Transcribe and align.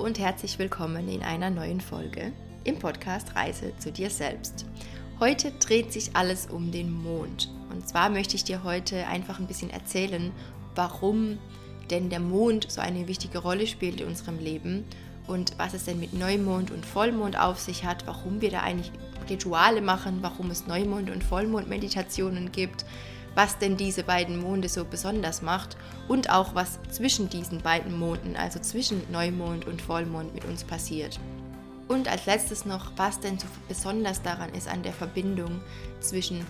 und 0.00 0.18
herzlich 0.18 0.58
willkommen 0.58 1.10
in 1.10 1.22
einer 1.22 1.50
neuen 1.50 1.82
Folge 1.82 2.32
im 2.64 2.78
Podcast 2.78 3.36
Reise 3.36 3.74
zu 3.78 3.92
dir 3.92 4.08
selbst. 4.08 4.64
Heute 5.18 5.52
dreht 5.52 5.92
sich 5.92 6.16
alles 6.16 6.46
um 6.46 6.72
den 6.72 6.90
Mond. 6.90 7.50
Und 7.70 7.86
zwar 7.86 8.08
möchte 8.08 8.34
ich 8.34 8.42
dir 8.42 8.64
heute 8.64 9.06
einfach 9.08 9.38
ein 9.38 9.46
bisschen 9.46 9.68
erzählen, 9.68 10.32
warum 10.74 11.36
denn 11.90 12.08
der 12.08 12.18
Mond 12.18 12.66
so 12.70 12.80
eine 12.80 13.08
wichtige 13.08 13.40
Rolle 13.40 13.66
spielt 13.66 14.00
in 14.00 14.06
unserem 14.06 14.38
Leben 14.38 14.86
und 15.26 15.52
was 15.58 15.74
es 15.74 15.84
denn 15.84 16.00
mit 16.00 16.14
Neumond 16.14 16.70
und 16.70 16.86
Vollmond 16.86 17.38
auf 17.38 17.60
sich 17.60 17.84
hat, 17.84 18.06
warum 18.06 18.40
wir 18.40 18.50
da 18.50 18.60
eigentlich 18.60 18.92
Rituale 19.28 19.82
machen, 19.82 20.20
warum 20.22 20.50
es 20.50 20.66
Neumond- 20.66 21.10
und 21.10 21.22
Vollmond-Meditationen 21.22 22.52
gibt, 22.52 22.86
was 23.34 23.58
denn 23.58 23.76
diese 23.76 24.02
beiden 24.02 24.40
Monde 24.40 24.68
so 24.68 24.84
besonders 24.84 25.42
macht 25.42 25.76
und 26.08 26.30
auch 26.30 26.54
was 26.54 26.78
zwischen 26.90 27.28
diesen 27.28 27.60
beiden 27.60 27.98
Monden, 27.98 28.36
also 28.36 28.58
zwischen 28.58 29.02
Neumond 29.10 29.66
und 29.66 29.80
Vollmond 29.80 30.34
mit 30.34 30.44
uns 30.44 30.64
passiert. 30.64 31.18
Und 31.88 32.08
als 32.08 32.26
letztes 32.26 32.64
noch, 32.64 32.92
was 32.96 33.20
denn 33.20 33.38
so 33.38 33.46
besonders 33.68 34.22
daran 34.22 34.54
ist 34.54 34.68
an 34.68 34.82
der 34.82 34.92
Verbindung 34.92 35.60
zwischen 36.00 36.46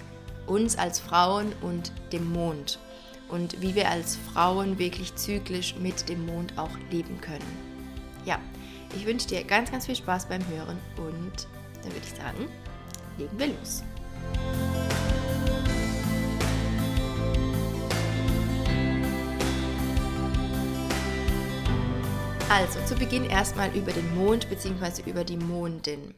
uns 0.46 0.76
als 0.76 1.00
Frauen 1.00 1.52
und 1.62 1.92
dem 2.12 2.30
Mond 2.30 2.78
und 3.28 3.60
wie 3.62 3.74
wir 3.74 3.88
als 3.88 4.18
Frauen 4.32 4.78
wirklich 4.78 5.14
zyklisch 5.14 5.76
mit 5.76 6.08
dem 6.08 6.26
Mond 6.26 6.58
auch 6.58 6.70
leben 6.90 7.20
können. 7.20 7.80
Ja, 8.24 8.38
ich 8.96 9.06
wünsche 9.06 9.28
dir 9.28 9.44
ganz, 9.44 9.70
ganz 9.70 9.86
viel 9.86 9.96
Spaß 9.96 10.26
beim 10.26 10.46
Hören 10.48 10.78
und 10.96 11.46
dann 11.82 11.92
würde 11.92 12.06
ich 12.06 12.18
sagen, 12.18 12.48
legen 13.16 13.38
wir 13.38 13.46
los. 13.46 13.82
Also, 22.50 22.84
zu 22.84 22.96
Beginn 22.96 23.26
erstmal 23.26 23.72
über 23.76 23.92
den 23.92 24.12
Mond 24.16 24.50
bzw. 24.50 25.08
über 25.08 25.22
die 25.22 25.36
Mondin. 25.36 26.14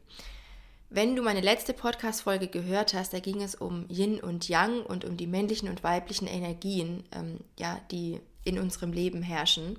Wenn 0.89 1.15
du 1.15 1.23
meine 1.23 1.43
letzte 1.43 1.75
Podcast-Folge 1.75 2.49
gehört 2.49 2.95
hast, 2.95 3.13
da 3.13 3.21
ging 3.21 3.43
es 3.43 3.55
um 3.55 3.85
Yin 3.91 4.19
und 4.19 4.49
Yang 4.49 4.81
und 4.81 5.05
um 5.05 5.19
die 5.19 5.27
männlichen 5.27 5.69
und 5.69 5.85
weiblichen 5.85 6.27
Energien, 6.27 7.05
ähm, 7.13 7.41
ja, 7.59 7.79
die 7.91 8.19
in 8.45 8.59
unserem 8.59 8.95
Leben 8.95 9.21
herrschen. 9.21 9.79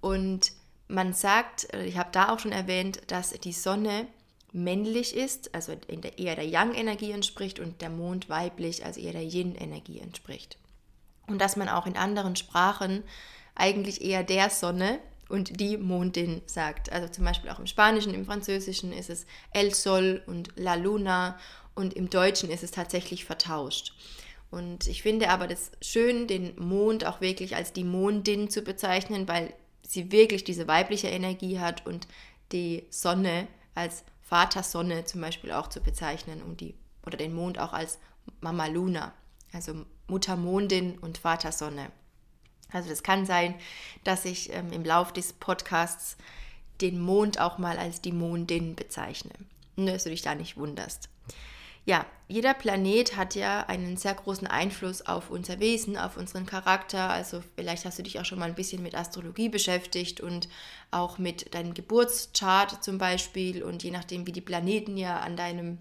Und 0.00 0.50
man 0.88 1.12
sagt, 1.12 1.72
äh, 1.72 1.84
ich 1.84 1.96
habe 1.96 2.10
da 2.10 2.30
auch 2.30 2.40
schon 2.40 2.50
erwähnt, 2.50 3.02
dass 3.06 3.30
die 3.30 3.52
Sonne 3.52 4.08
männlich 4.50 5.14
ist, 5.14 5.54
also 5.54 5.72
in 5.86 6.00
der, 6.00 6.18
eher 6.18 6.34
der 6.34 6.48
Yang-Energie 6.48 7.12
entspricht 7.12 7.60
und 7.60 7.80
der 7.80 7.90
Mond 7.90 8.28
weiblich, 8.28 8.84
also 8.84 9.00
eher 9.00 9.12
der 9.12 9.22
Yin-Energie 9.22 10.00
entspricht. 10.00 10.58
Und 11.28 11.38
dass 11.40 11.54
man 11.54 11.68
auch 11.68 11.86
in 11.86 11.96
anderen 11.96 12.34
Sprachen 12.34 13.04
eigentlich 13.54 14.02
eher 14.02 14.24
der 14.24 14.50
Sonne 14.50 14.98
und 15.28 15.60
die 15.60 15.76
Mondin 15.76 16.42
sagt. 16.46 16.92
Also 16.92 17.08
zum 17.08 17.24
Beispiel 17.24 17.50
auch 17.50 17.58
im 17.58 17.66
Spanischen, 17.66 18.14
im 18.14 18.26
Französischen 18.26 18.92
ist 18.92 19.10
es 19.10 19.26
El 19.52 19.74
Sol 19.74 20.22
und 20.26 20.50
La 20.56 20.74
Luna 20.74 21.38
und 21.74 21.94
im 21.94 22.10
Deutschen 22.10 22.50
ist 22.50 22.62
es 22.62 22.70
tatsächlich 22.70 23.24
vertauscht. 23.24 23.92
Und 24.50 24.86
ich 24.86 25.02
finde 25.02 25.30
aber 25.30 25.46
das 25.46 25.72
schön, 25.82 26.26
den 26.26 26.58
Mond 26.58 27.04
auch 27.04 27.20
wirklich 27.20 27.56
als 27.56 27.72
die 27.72 27.84
Mondin 27.84 28.48
zu 28.48 28.62
bezeichnen, 28.62 29.28
weil 29.28 29.52
sie 29.82 30.12
wirklich 30.12 30.44
diese 30.44 30.68
weibliche 30.68 31.08
Energie 31.08 31.58
hat 31.58 31.86
und 31.86 32.06
die 32.52 32.84
Sonne 32.90 33.48
als 33.74 34.04
Vater 34.22 34.62
Sonne 34.62 35.04
zum 35.04 35.20
Beispiel 35.20 35.52
auch 35.52 35.68
zu 35.68 35.80
bezeichnen 35.80 36.42
und 36.42 36.60
die, 36.60 36.74
oder 37.04 37.16
den 37.16 37.34
Mond 37.34 37.58
auch 37.58 37.72
als 37.72 37.98
Mama 38.40 38.66
Luna, 38.66 39.12
also 39.52 39.84
Mutter 40.08 40.36
Mondin 40.36 40.98
und 40.98 41.18
Vater 41.18 41.52
Sonne. 41.52 41.90
Also 42.76 42.90
das 42.90 43.02
kann 43.02 43.26
sein, 43.26 43.54
dass 44.04 44.24
ich 44.24 44.52
ähm, 44.52 44.72
im 44.72 44.84
Laufe 44.84 45.12
des 45.12 45.32
Podcasts 45.32 46.16
den 46.80 47.00
Mond 47.00 47.40
auch 47.40 47.58
mal 47.58 47.78
als 47.78 48.00
die 48.00 48.12
Mondin 48.12 48.76
bezeichne. 48.76 49.32
Nur, 49.76 49.92
dass 49.92 50.04
du 50.04 50.10
dich 50.10 50.22
da 50.22 50.34
nicht 50.34 50.56
wunderst. 50.56 51.08
Ja, 51.86 52.04
jeder 52.26 52.52
Planet 52.52 53.16
hat 53.16 53.36
ja 53.36 53.60
einen 53.60 53.96
sehr 53.96 54.14
großen 54.14 54.48
Einfluss 54.48 55.02
auf 55.02 55.30
unser 55.30 55.60
Wesen, 55.60 55.96
auf 55.96 56.16
unseren 56.16 56.44
Charakter. 56.44 57.10
Also 57.10 57.42
vielleicht 57.54 57.84
hast 57.84 57.98
du 57.98 58.02
dich 58.02 58.18
auch 58.18 58.24
schon 58.24 58.40
mal 58.40 58.48
ein 58.48 58.56
bisschen 58.56 58.82
mit 58.82 58.96
Astrologie 58.96 59.48
beschäftigt 59.48 60.20
und 60.20 60.48
auch 60.90 61.18
mit 61.18 61.54
deinem 61.54 61.74
Geburtschart 61.74 62.82
zum 62.82 62.98
Beispiel. 62.98 63.62
Und 63.62 63.84
je 63.84 63.92
nachdem, 63.92 64.26
wie 64.26 64.32
die 64.32 64.40
Planeten 64.40 64.96
ja 64.96 65.20
an 65.20 65.36
deinem 65.36 65.78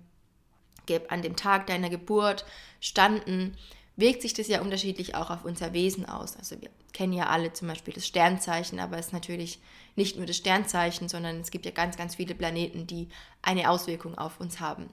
an 1.10 1.24
dem 1.24 1.36
Tag 1.36 1.66
deiner 1.66 1.90
Geburt 1.90 2.46
standen, 2.80 3.58
wirkt 3.98 4.22
sich 4.22 4.34
das 4.34 4.48
ja 4.48 4.62
unterschiedlich 4.62 5.16
auch 5.16 5.30
auf 5.30 5.46
unser 5.46 5.74
Wesen 5.74 6.08
aus. 6.08 6.36
Also 6.38 6.60
wir 6.62 6.70
kennen 6.94 7.14
ja 7.14 7.28
alle 7.28 7.54
zum 7.54 7.68
Beispiel 7.68 7.94
das 7.94 8.06
Sternzeichen, 8.06 8.80
aber 8.80 8.98
es 8.98 9.08
ist 9.08 9.14
natürlich 9.14 9.60
nicht 9.96 10.18
nur 10.18 10.26
das 10.26 10.38
Sternzeichen, 10.38 11.08
sondern 11.08 11.40
es 11.40 11.52
gibt 11.52 11.66
ja 11.66 11.72
ganz, 11.72 11.96
ganz 11.96 12.16
viele 12.16 12.36
Planeten, 12.36 12.88
die 12.88 13.08
eine 13.42 13.70
Auswirkung 13.70 14.18
auf 14.18 14.40
uns 14.40 14.60
haben. 14.60 14.90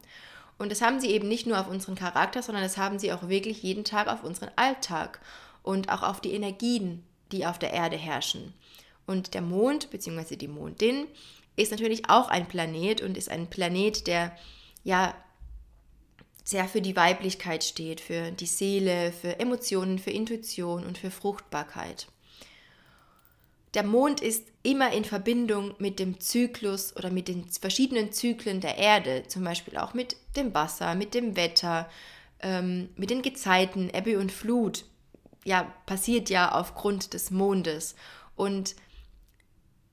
Und 0.58 0.70
das 0.70 0.82
haben 0.82 1.00
sie 1.00 1.10
eben 1.10 1.26
nicht 1.26 1.46
nur 1.46 1.58
auf 1.60 1.68
unseren 1.68 1.96
Charakter, 1.96 2.42
sondern 2.42 2.62
das 2.62 2.76
haben 2.76 2.98
sie 2.98 3.12
auch 3.12 3.28
wirklich 3.28 3.62
jeden 3.62 3.84
Tag 3.84 4.06
auf 4.06 4.22
unseren 4.22 4.50
Alltag 4.54 5.20
und 5.62 5.88
auch 5.88 6.02
auf 6.02 6.20
die 6.20 6.32
Energien, 6.32 7.02
die 7.32 7.46
auf 7.46 7.58
der 7.58 7.72
Erde 7.72 7.96
herrschen. 7.96 8.54
Und 9.06 9.34
der 9.34 9.42
Mond 9.42 9.90
bzw. 9.90 10.36
die 10.36 10.48
Mondin 10.48 11.06
ist 11.56 11.72
natürlich 11.72 12.08
auch 12.08 12.28
ein 12.28 12.46
Planet 12.46 13.02
und 13.02 13.16
ist 13.16 13.28
ein 13.28 13.50
Planet, 13.50 14.06
der 14.06 14.36
ja 14.84 15.14
sehr 16.44 16.66
für 16.66 16.80
die 16.80 16.96
Weiblichkeit 16.96 17.64
steht, 17.64 18.00
für 18.00 18.30
die 18.32 18.46
Seele, 18.46 19.12
für 19.12 19.38
Emotionen, 19.38 19.98
für 19.98 20.10
Intuition 20.10 20.84
und 20.84 20.98
für 20.98 21.10
Fruchtbarkeit. 21.10 22.08
Der 23.74 23.84
Mond 23.84 24.20
ist 24.20 24.48
immer 24.62 24.92
in 24.92 25.04
Verbindung 25.04 25.74
mit 25.78 25.98
dem 25.98 26.20
Zyklus 26.20 26.94
oder 26.94 27.10
mit 27.10 27.28
den 27.28 27.48
verschiedenen 27.48 28.12
Zyklen 28.12 28.60
der 28.60 28.76
Erde, 28.76 29.24
zum 29.28 29.44
Beispiel 29.44 29.78
auch 29.78 29.94
mit 29.94 30.16
dem 30.36 30.52
Wasser, 30.52 30.94
mit 30.94 31.14
dem 31.14 31.36
Wetter, 31.36 31.88
ähm, 32.40 32.90
mit 32.96 33.08
den 33.08 33.22
Gezeiten, 33.22 33.88
Ebbe 33.92 34.18
und 34.18 34.30
Flut. 34.30 34.84
Ja, 35.44 35.72
passiert 35.86 36.28
ja 36.28 36.52
aufgrund 36.52 37.14
des 37.14 37.30
Mondes. 37.30 37.94
Und 38.36 38.76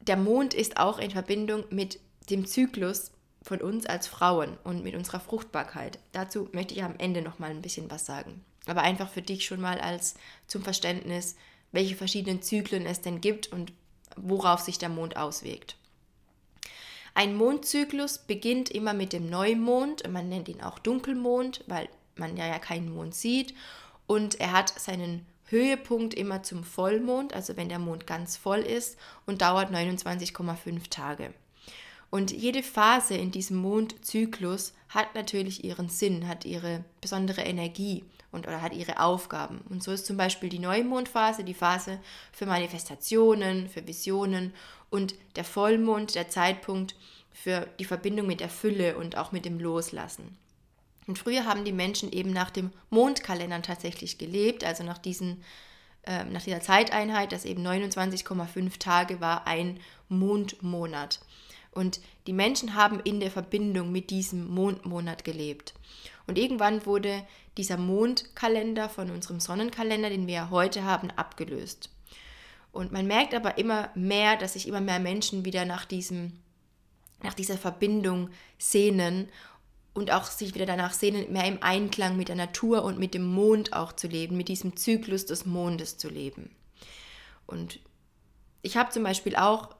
der 0.01 0.17
Mond 0.17 0.53
ist 0.53 0.77
auch 0.77 0.99
in 0.99 1.11
Verbindung 1.11 1.63
mit 1.69 1.99
dem 2.29 2.45
Zyklus 2.45 3.11
von 3.49 3.61
uns 3.61 3.87
als 3.87 4.05
Frauen 4.05 4.59
und 4.63 4.83
mit 4.83 4.93
unserer 4.93 5.19
Fruchtbarkeit. 5.19 5.97
Dazu 6.11 6.47
möchte 6.51 6.75
ich 6.75 6.83
am 6.83 6.93
Ende 6.99 7.23
noch 7.23 7.39
mal 7.39 7.49
ein 7.49 7.63
bisschen 7.63 7.89
was 7.89 8.05
sagen. 8.05 8.45
Aber 8.67 8.83
einfach 8.83 9.09
für 9.09 9.23
dich 9.23 9.43
schon 9.43 9.59
mal 9.59 9.79
als 9.79 10.13
zum 10.45 10.61
Verständnis, 10.61 11.35
welche 11.71 11.95
verschiedenen 11.95 12.43
Zyklen 12.43 12.85
es 12.85 13.01
denn 13.01 13.21
gibt 13.21 13.51
und 13.51 13.73
worauf 14.15 14.59
sich 14.59 14.77
der 14.77 14.89
Mond 14.89 15.17
auswirkt. 15.17 15.77
Ein 17.15 17.35
Mondzyklus 17.35 18.19
beginnt 18.19 18.69
immer 18.69 18.93
mit 18.93 19.13
dem 19.13 19.31
Neumond, 19.31 20.07
man 20.07 20.29
nennt 20.29 20.47
ihn 20.47 20.61
auch 20.61 20.77
Dunkelmond, 20.77 21.63
weil 21.65 21.89
man 22.17 22.37
ja, 22.37 22.45
ja 22.45 22.59
keinen 22.59 22.93
Mond 22.93 23.15
sieht 23.15 23.55
und 24.05 24.39
er 24.39 24.51
hat 24.51 24.79
seinen 24.79 25.25
Höhepunkt 25.45 26.13
immer 26.13 26.43
zum 26.43 26.63
Vollmond, 26.63 27.33
also 27.33 27.57
wenn 27.57 27.69
der 27.69 27.79
Mond 27.79 28.05
ganz 28.05 28.37
voll 28.37 28.59
ist 28.59 28.99
und 29.25 29.41
dauert 29.41 29.71
29,5 29.71 30.91
Tage. 30.91 31.33
Und 32.09 32.31
jede 32.31 32.63
Phase 32.63 33.15
in 33.15 33.31
diesem 33.31 33.57
Mondzyklus 33.57 34.73
hat 34.89 35.13
natürlich 35.13 35.63
ihren 35.63 35.89
Sinn, 35.89 36.27
hat 36.27 36.45
ihre 36.45 36.83
besondere 37.01 37.41
Energie 37.41 38.03
und 38.31 38.47
oder 38.47 38.61
hat 38.61 38.73
ihre 38.73 38.99
Aufgaben. 38.99 39.61
Und 39.69 39.83
so 39.83 39.91
ist 39.91 40.05
zum 40.05 40.17
Beispiel 40.17 40.49
die 40.49 40.59
Neumondphase 40.59 41.43
die 41.43 41.53
Phase 41.53 41.99
für 42.31 42.45
Manifestationen, 42.45 43.69
für 43.69 43.85
Visionen 43.85 44.53
und 44.89 45.15
der 45.35 45.43
Vollmond 45.43 46.15
der 46.15 46.29
Zeitpunkt 46.29 46.95
für 47.31 47.67
die 47.79 47.85
Verbindung 47.85 48.27
mit 48.27 48.39
der 48.39 48.49
Fülle 48.49 48.97
und 48.97 49.17
auch 49.17 49.31
mit 49.31 49.45
dem 49.45 49.59
Loslassen. 49.59 50.37
Und 51.07 51.17
früher 51.17 51.45
haben 51.45 51.65
die 51.65 51.71
Menschen 51.71 52.11
eben 52.11 52.31
nach 52.31 52.51
dem 52.51 52.71
Mondkalender 52.89 53.61
tatsächlich 53.61 54.17
gelebt, 54.17 54.63
also 54.63 54.83
nach, 54.83 54.97
diesen, 54.99 55.43
äh, 56.03 56.23
nach 56.25 56.43
dieser 56.43 56.61
Zeiteinheit, 56.61 57.31
das 57.31 57.45
eben 57.45 57.65
29,5 57.65 58.77
Tage 58.77 59.21
war, 59.21 59.47
ein 59.47 59.79
Mondmonat. 60.07 61.19
Und 61.71 61.99
die 62.27 62.33
Menschen 62.33 62.75
haben 62.75 62.99
in 62.99 63.19
der 63.19 63.31
Verbindung 63.31 63.91
mit 63.91 64.09
diesem 64.09 64.47
Mondmonat 64.47 65.23
gelebt. 65.23 65.73
Und 66.27 66.37
irgendwann 66.37 66.85
wurde 66.85 67.23
dieser 67.57 67.77
Mondkalender 67.77 68.89
von 68.89 69.09
unserem 69.11 69.39
Sonnenkalender, 69.39 70.09
den 70.09 70.27
wir 70.27 70.33
ja 70.33 70.49
heute 70.49 70.83
haben, 70.83 71.11
abgelöst. 71.11 71.89
Und 72.71 72.91
man 72.91 73.07
merkt 73.07 73.33
aber 73.33 73.57
immer 73.57 73.89
mehr, 73.95 74.37
dass 74.37 74.53
sich 74.53 74.67
immer 74.67 74.81
mehr 74.81 74.99
Menschen 74.99 75.45
wieder 75.45 75.65
nach, 75.65 75.85
diesem, 75.85 76.33
nach 77.23 77.33
dieser 77.33 77.57
Verbindung 77.57 78.29
sehnen 78.57 79.27
und 79.93 80.11
auch 80.11 80.25
sich 80.25 80.53
wieder 80.53 80.65
danach 80.65 80.93
sehnen, 80.93 81.31
mehr 81.31 81.45
im 81.45 81.61
Einklang 81.61 82.15
mit 82.15 82.29
der 82.29 82.35
Natur 82.35 82.83
und 82.83 82.99
mit 82.99 83.13
dem 83.13 83.25
Mond 83.25 83.73
auch 83.73 83.91
zu 83.93 84.07
leben, 84.07 84.37
mit 84.37 84.47
diesem 84.47 84.75
Zyklus 84.77 85.25
des 85.25 85.45
Mondes 85.45 85.97
zu 85.97 86.09
leben. 86.09 86.51
Und 87.47 87.79
ich 88.61 88.77
habe 88.77 88.91
zum 88.91 89.03
Beispiel 89.03 89.35
auch 89.35 89.75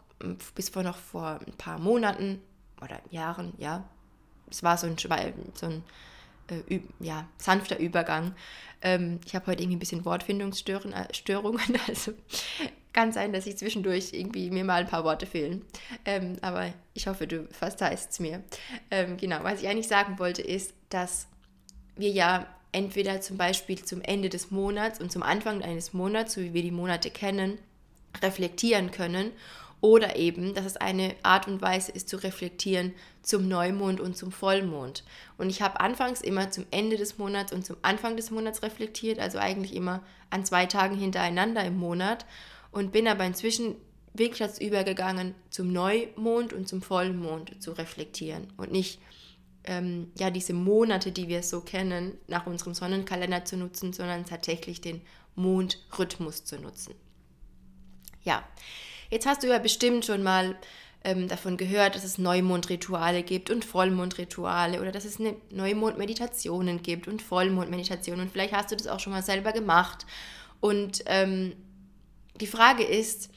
bis 0.55 0.69
vor 0.69 0.83
noch 0.83 0.97
vor 0.97 1.39
ein 1.45 1.53
paar 1.57 1.79
Monaten 1.79 2.41
oder 2.81 2.99
Jahren, 3.09 3.53
ja, 3.57 3.83
es 4.49 4.63
war 4.63 4.77
so 4.77 4.87
ein, 4.87 4.97
so 4.97 5.65
ein 5.65 5.83
äh, 6.49 6.79
ja, 6.99 7.27
sanfter 7.37 7.79
Übergang. 7.79 8.33
Ähm, 8.81 9.19
ich 9.25 9.35
habe 9.35 9.47
heute 9.47 9.61
irgendwie 9.61 9.77
ein 9.77 9.79
bisschen 9.79 10.05
Wortfindungsstörungen, 10.05 10.93
äh, 10.93 11.79
also 11.87 12.13
kann 12.93 13.11
sein, 13.11 13.33
dass 13.33 13.45
ich 13.45 13.57
zwischendurch 13.57 14.13
irgendwie 14.13 14.49
mir 14.49 14.63
mal 14.63 14.81
ein 14.81 14.89
paar 14.89 15.03
Worte 15.03 15.25
fehlen. 15.25 15.63
Ähm, 16.05 16.37
aber 16.41 16.73
ich 16.93 17.07
hoffe, 17.07 17.27
du 17.27 17.47
verzeihst 17.51 18.11
es 18.11 18.19
mir. 18.19 18.43
Ähm, 18.89 19.17
genau, 19.17 19.43
was 19.43 19.61
ich 19.61 19.67
eigentlich 19.67 19.87
sagen 19.87 20.17
wollte, 20.17 20.41
ist, 20.41 20.73
dass 20.89 21.27
wir 21.95 22.09
ja 22.09 22.47
entweder 22.71 23.21
zum 23.21 23.37
Beispiel 23.37 23.83
zum 23.83 24.01
Ende 24.01 24.29
des 24.29 24.51
Monats 24.51 24.99
und 24.99 25.11
zum 25.11 25.23
Anfang 25.23 25.61
eines 25.61 25.93
Monats, 25.93 26.33
so 26.33 26.41
wie 26.41 26.53
wir 26.53 26.61
die 26.61 26.71
Monate 26.71 27.11
kennen, 27.11 27.59
reflektieren 28.21 28.91
können 28.91 29.31
oder 29.81 30.15
eben, 30.15 30.53
dass 30.53 30.65
es 30.65 30.77
eine 30.77 31.15
Art 31.23 31.47
und 31.47 31.61
Weise 31.61 31.91
ist 31.91 32.09
zu 32.09 32.17
reflektieren 32.17 32.93
zum 33.21 33.47
Neumond 33.47 34.01
und 34.01 34.17
zum 34.17 34.31
Vollmond. 34.31 35.03
Und 35.37 35.49
ich 35.49 35.61
habe 35.61 35.79
anfangs 35.79 36.21
immer 36.21 36.51
zum 36.51 36.65
Ende 36.71 36.97
des 36.97 37.17
Monats 37.17 37.53
und 37.53 37.65
zum 37.65 37.77
Anfang 37.81 38.17
des 38.17 38.31
Monats 38.31 38.61
reflektiert, 38.61 39.19
also 39.19 39.37
eigentlich 39.37 39.75
immer 39.75 40.03
an 40.29 40.45
zwei 40.45 40.65
Tagen 40.65 40.97
hintereinander 40.97 41.63
im 41.63 41.77
Monat 41.77 42.25
und 42.71 42.91
bin 42.91 43.07
aber 43.07 43.23
inzwischen 43.23 43.75
wirklich 44.13 44.39
dazu 44.39 44.61
übergegangen, 44.61 45.35
zum 45.49 45.71
Neumond 45.71 46.53
und 46.53 46.67
zum 46.67 46.81
Vollmond 46.81 47.61
zu 47.61 47.71
reflektieren 47.71 48.51
und 48.57 48.71
nicht 48.71 48.99
ähm, 49.63 50.11
ja 50.17 50.29
diese 50.29 50.53
Monate, 50.53 51.11
die 51.11 51.27
wir 51.27 51.43
so 51.43 51.61
kennen, 51.61 52.17
nach 52.27 52.47
unserem 52.47 52.73
Sonnenkalender 52.73 53.45
zu 53.45 53.55
nutzen, 53.57 53.93
sondern 53.93 54.25
tatsächlich 54.25 54.81
den 54.81 55.01
Mondrhythmus 55.35 56.43
zu 56.43 56.59
nutzen. 56.59 56.95
Ja, 58.23 58.43
jetzt 59.09 59.25
hast 59.25 59.43
du 59.43 59.47
ja 59.47 59.59
bestimmt 59.59 60.05
schon 60.05 60.23
mal 60.23 60.55
ähm, 61.03 61.27
davon 61.27 61.57
gehört, 61.57 61.95
dass 61.95 62.03
es 62.03 62.17
Neumondrituale 62.17 63.23
gibt 63.23 63.49
und 63.49 63.65
Vollmondrituale 63.65 64.81
oder 64.81 64.91
dass 64.91 65.05
es 65.05 65.19
eine 65.19 65.35
Neumondmeditationen 65.49 66.83
gibt 66.83 67.07
und 67.07 67.21
Vollmondmeditationen. 67.21 68.29
Vielleicht 68.29 68.53
hast 68.53 68.71
du 68.71 68.75
das 68.75 68.87
auch 68.87 68.99
schon 68.99 69.13
mal 69.13 69.23
selber 69.23 69.51
gemacht. 69.51 70.05
Und 70.59 71.03
ähm, 71.05 71.53
die 72.39 72.47
Frage 72.47 72.83
ist, 72.83 73.29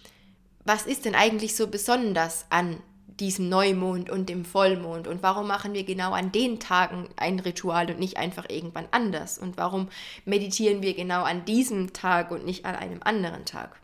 was 0.65 0.87
ist 0.87 1.05
denn 1.05 1.15
eigentlich 1.15 1.57
so 1.57 1.69
besonders 1.69 2.47
an 2.51 2.79
diesem 3.21 3.49
Neumond 3.49 4.11
und 4.11 4.29
dem 4.29 4.45
Vollmond 4.45 5.07
und 5.07 5.23
warum 5.23 5.47
machen 5.47 5.75
wir 5.75 5.85
genau 5.85 6.13
an 6.13 6.33
den 6.33 6.59
Tagen 6.59 7.09
ein 7.17 7.39
Ritual 7.39 7.91
und 7.91 7.99
nicht 7.99 8.17
einfach 8.17 8.47
irgendwann 8.49 8.89
anders 8.91 9.39
und 9.39 9.57
warum 9.57 9.89
meditieren 10.25 10.83
wir 10.83 10.95
genau 10.95 11.23
an 11.23 11.45
diesem 11.45 11.93
Tag 11.93 12.31
und 12.31 12.45
nicht 12.45 12.65
an 12.65 12.75
einem 12.75 13.01
anderen 13.03 13.45
Tag. 13.45 13.81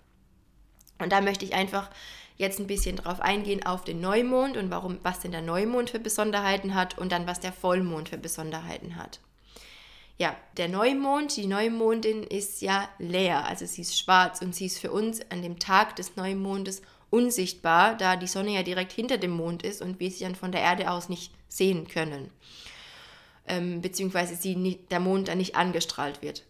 Und 0.98 1.12
da 1.12 1.20
möchte 1.20 1.44
ich 1.44 1.54
einfach 1.54 1.90
jetzt 2.36 2.60
ein 2.60 2.66
bisschen 2.66 2.96
drauf 2.96 3.20
eingehen 3.20 3.66
auf 3.66 3.84
den 3.84 4.00
Neumond 4.00 4.56
und 4.56 4.70
warum 4.70 4.98
was 5.02 5.20
denn 5.20 5.32
der 5.32 5.42
Neumond 5.42 5.90
für 5.90 5.98
Besonderheiten 5.98 6.74
hat 6.74 6.96
und 6.96 7.12
dann 7.12 7.26
was 7.26 7.40
der 7.40 7.52
Vollmond 7.52 8.08
für 8.08 8.18
Besonderheiten 8.18 8.96
hat. 8.96 9.20
Ja, 10.18 10.34
der 10.56 10.68
Neumond, 10.68 11.36
die 11.36 11.46
Neumondin 11.46 12.24
ist 12.24 12.60
ja 12.60 12.88
leer, 12.98 13.44
also 13.44 13.66
sie 13.66 13.82
ist 13.82 13.98
schwarz 13.98 14.40
und 14.40 14.54
sie 14.54 14.66
ist 14.66 14.78
für 14.78 14.90
uns 14.90 15.20
an 15.30 15.42
dem 15.42 15.58
Tag 15.58 15.94
des 15.96 16.16
Neumondes 16.16 16.82
unsichtbar, 17.10 17.96
da 17.96 18.16
die 18.16 18.26
Sonne 18.26 18.50
ja 18.50 18.62
direkt 18.62 18.92
hinter 18.92 19.18
dem 19.18 19.30
Mond 19.30 19.62
ist 19.62 19.80
und 19.80 20.00
wir 20.00 20.10
sie 20.10 20.24
dann 20.24 20.34
von 20.34 20.52
der 20.52 20.60
Erde 20.60 20.90
aus 20.90 21.08
nicht 21.08 21.32
sehen 21.48 21.86
können. 21.88 22.30
Ähm, 23.46 23.80
beziehungsweise 23.80 24.34
sie 24.34 24.56
nie, 24.56 24.80
der 24.90 25.00
Mond 25.00 25.28
dann 25.28 25.38
nicht 25.38 25.54
angestrahlt 25.54 26.20
wird. 26.20 26.44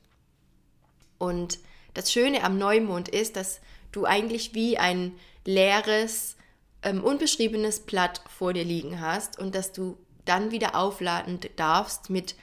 Und 1.19 1.59
das 1.95 2.13
Schöne 2.13 2.45
am 2.45 2.59
Neumond 2.59 3.09
ist, 3.09 3.37
dass 3.37 3.61
du 3.93 4.05
eigentlich 4.05 4.55
wie 4.55 4.79
ein 4.79 5.13
leeres, 5.45 6.37
ähm, 6.83 7.03
unbeschriebenes 7.03 7.81
Blatt 7.81 8.23
vor 8.29 8.53
dir 8.53 8.65
liegen 8.65 9.01
hast 9.01 9.39
und 9.39 9.55
dass 9.55 9.73
du 9.73 9.97
dann 10.25 10.51
wieder 10.51 10.75
aufladen 10.75 11.41
darfst 11.57 12.11
mit 12.11 12.35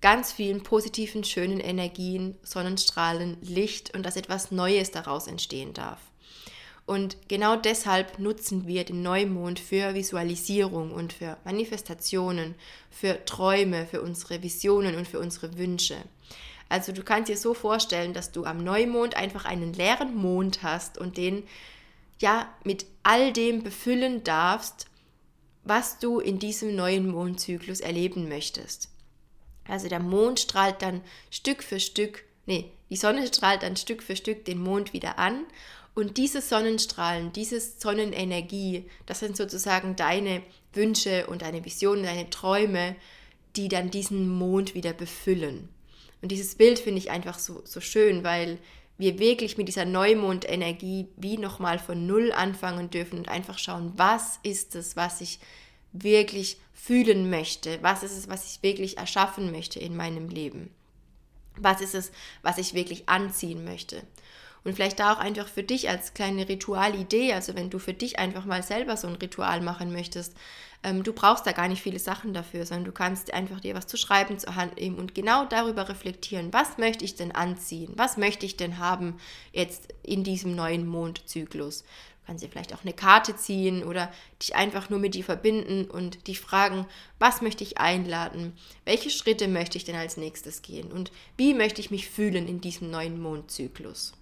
ganz 0.00 0.32
vielen 0.32 0.62
positiven, 0.62 1.24
schönen 1.24 1.60
Energien, 1.60 2.36
Sonnenstrahlen, 2.42 3.36
Licht 3.42 3.94
und 3.94 4.04
dass 4.04 4.16
etwas 4.16 4.50
Neues 4.50 4.90
daraus 4.90 5.26
entstehen 5.26 5.72
darf. 5.72 5.98
Und 6.86 7.28
genau 7.28 7.54
deshalb 7.54 8.18
nutzen 8.18 8.66
wir 8.66 8.84
den 8.84 9.02
Neumond 9.02 9.60
für 9.60 9.94
Visualisierung 9.94 10.90
und 10.90 11.12
für 11.12 11.36
Manifestationen, 11.44 12.56
für 12.90 13.24
Träume, 13.24 13.86
für 13.86 14.02
unsere 14.02 14.42
Visionen 14.42 14.96
und 14.96 15.06
für 15.06 15.20
unsere 15.20 15.56
Wünsche. 15.56 15.96
Also 16.70 16.92
du 16.92 17.02
kannst 17.02 17.28
dir 17.28 17.36
so 17.36 17.52
vorstellen, 17.52 18.14
dass 18.14 18.30
du 18.30 18.44
am 18.44 18.62
Neumond 18.62 19.16
einfach 19.16 19.44
einen 19.44 19.72
leeren 19.72 20.14
Mond 20.14 20.62
hast 20.62 20.98
und 20.98 21.16
den 21.16 21.42
ja 22.20 22.48
mit 22.64 22.86
all 23.02 23.32
dem 23.32 23.64
befüllen 23.64 24.22
darfst, 24.22 24.86
was 25.64 25.98
du 25.98 26.20
in 26.20 26.38
diesem 26.38 26.76
neuen 26.76 27.08
Mondzyklus 27.08 27.80
erleben 27.80 28.28
möchtest. 28.28 28.88
Also 29.66 29.88
der 29.88 29.98
Mond 29.98 30.38
strahlt 30.38 30.80
dann 30.80 31.00
Stück 31.30 31.64
für 31.64 31.80
Stück, 31.80 32.24
nee, 32.46 32.70
die 32.88 32.96
Sonne 32.96 33.26
strahlt 33.26 33.64
dann 33.64 33.76
Stück 33.76 34.00
für 34.00 34.14
Stück 34.14 34.44
den 34.44 34.62
Mond 34.62 34.92
wieder 34.92 35.18
an 35.18 35.46
und 35.96 36.18
diese 36.18 36.40
Sonnenstrahlen, 36.40 37.32
diese 37.32 37.60
Sonnenenergie, 37.60 38.88
das 39.06 39.18
sind 39.18 39.36
sozusagen 39.36 39.96
deine 39.96 40.42
Wünsche 40.72 41.26
und 41.26 41.42
deine 41.42 41.64
Visionen, 41.64 42.04
deine 42.04 42.30
Träume, 42.30 42.94
die 43.56 43.68
dann 43.68 43.90
diesen 43.90 44.28
Mond 44.28 44.76
wieder 44.76 44.92
befüllen. 44.92 45.68
Und 46.22 46.32
dieses 46.32 46.54
Bild 46.54 46.78
finde 46.78 46.98
ich 46.98 47.10
einfach 47.10 47.38
so, 47.38 47.62
so 47.64 47.80
schön, 47.80 48.24
weil 48.24 48.58
wir 48.98 49.18
wirklich 49.18 49.56
mit 49.56 49.68
dieser 49.68 49.86
Neumondenergie 49.86 51.08
wie 51.16 51.38
nochmal 51.38 51.78
von 51.78 52.06
Null 52.06 52.32
anfangen 52.32 52.90
dürfen 52.90 53.18
und 53.18 53.28
einfach 53.28 53.58
schauen, 53.58 53.92
was 53.96 54.38
ist 54.42 54.74
es, 54.74 54.94
was 54.94 55.22
ich 55.22 55.40
wirklich 55.92 56.58
fühlen 56.74 57.30
möchte? 57.30 57.78
Was 57.82 58.02
ist 58.02 58.16
es, 58.16 58.28
was 58.28 58.52
ich 58.52 58.62
wirklich 58.62 58.98
erschaffen 58.98 59.50
möchte 59.50 59.78
in 59.80 59.96
meinem 59.96 60.28
Leben? 60.28 60.70
Was 61.56 61.80
ist 61.80 61.94
es, 61.94 62.12
was 62.42 62.58
ich 62.58 62.74
wirklich 62.74 63.08
anziehen 63.08 63.64
möchte? 63.64 64.02
Und 64.62 64.74
vielleicht 64.74 64.98
da 64.98 65.14
auch 65.14 65.18
einfach 65.18 65.48
für 65.48 65.62
dich 65.62 65.88
als 65.88 66.12
kleine 66.12 66.48
Ritualidee, 66.48 67.32
also 67.32 67.54
wenn 67.54 67.70
du 67.70 67.78
für 67.78 67.94
dich 67.94 68.18
einfach 68.18 68.44
mal 68.44 68.62
selber 68.62 68.96
so 68.96 69.08
ein 69.08 69.14
Ritual 69.14 69.62
machen 69.62 69.92
möchtest, 69.92 70.34
ähm, 70.82 71.02
du 71.02 71.12
brauchst 71.12 71.46
da 71.46 71.52
gar 71.52 71.68
nicht 71.68 71.82
viele 71.82 71.98
Sachen 71.98 72.32
dafür, 72.32 72.66
sondern 72.66 72.86
du 72.86 72.92
kannst 72.92 73.32
einfach 73.32 73.60
dir 73.60 73.74
was 73.74 73.86
zu 73.86 73.96
schreiben 73.96 74.38
zur 74.38 74.56
Hand 74.56 74.76
nehmen 74.76 74.98
und 74.98 75.14
genau 75.14 75.44
darüber 75.44 75.88
reflektieren, 75.88 76.52
was 76.52 76.78
möchte 76.78 77.04
ich 77.04 77.16
denn 77.16 77.32
anziehen, 77.32 77.92
was 77.96 78.16
möchte 78.16 78.46
ich 78.46 78.56
denn 78.56 78.78
haben 78.78 79.18
jetzt 79.52 79.88
in 80.02 80.24
diesem 80.24 80.54
neuen 80.54 80.86
Mondzyklus 80.86 81.84
kannst 82.30 82.44
dir 82.44 82.48
vielleicht 82.48 82.72
auch 82.72 82.84
eine 82.84 82.92
Karte 82.92 83.34
ziehen 83.34 83.82
oder 83.82 84.12
dich 84.40 84.54
einfach 84.54 84.88
nur 84.88 85.00
mit 85.00 85.16
dir 85.16 85.24
verbinden 85.24 85.90
und 85.90 86.28
dich 86.28 86.38
fragen, 86.38 86.86
was 87.18 87.42
möchte 87.42 87.64
ich 87.64 87.78
einladen? 87.78 88.52
Welche 88.84 89.10
Schritte 89.10 89.48
möchte 89.48 89.76
ich 89.76 89.84
denn 89.84 89.96
als 89.96 90.16
nächstes 90.16 90.62
gehen? 90.62 90.92
Und 90.92 91.10
wie 91.36 91.54
möchte 91.54 91.80
ich 91.80 91.90
mich 91.90 92.08
fühlen 92.08 92.46
in 92.46 92.60
diesem 92.60 92.88
neuen 92.88 93.20
Mondzyklus? 93.20 94.12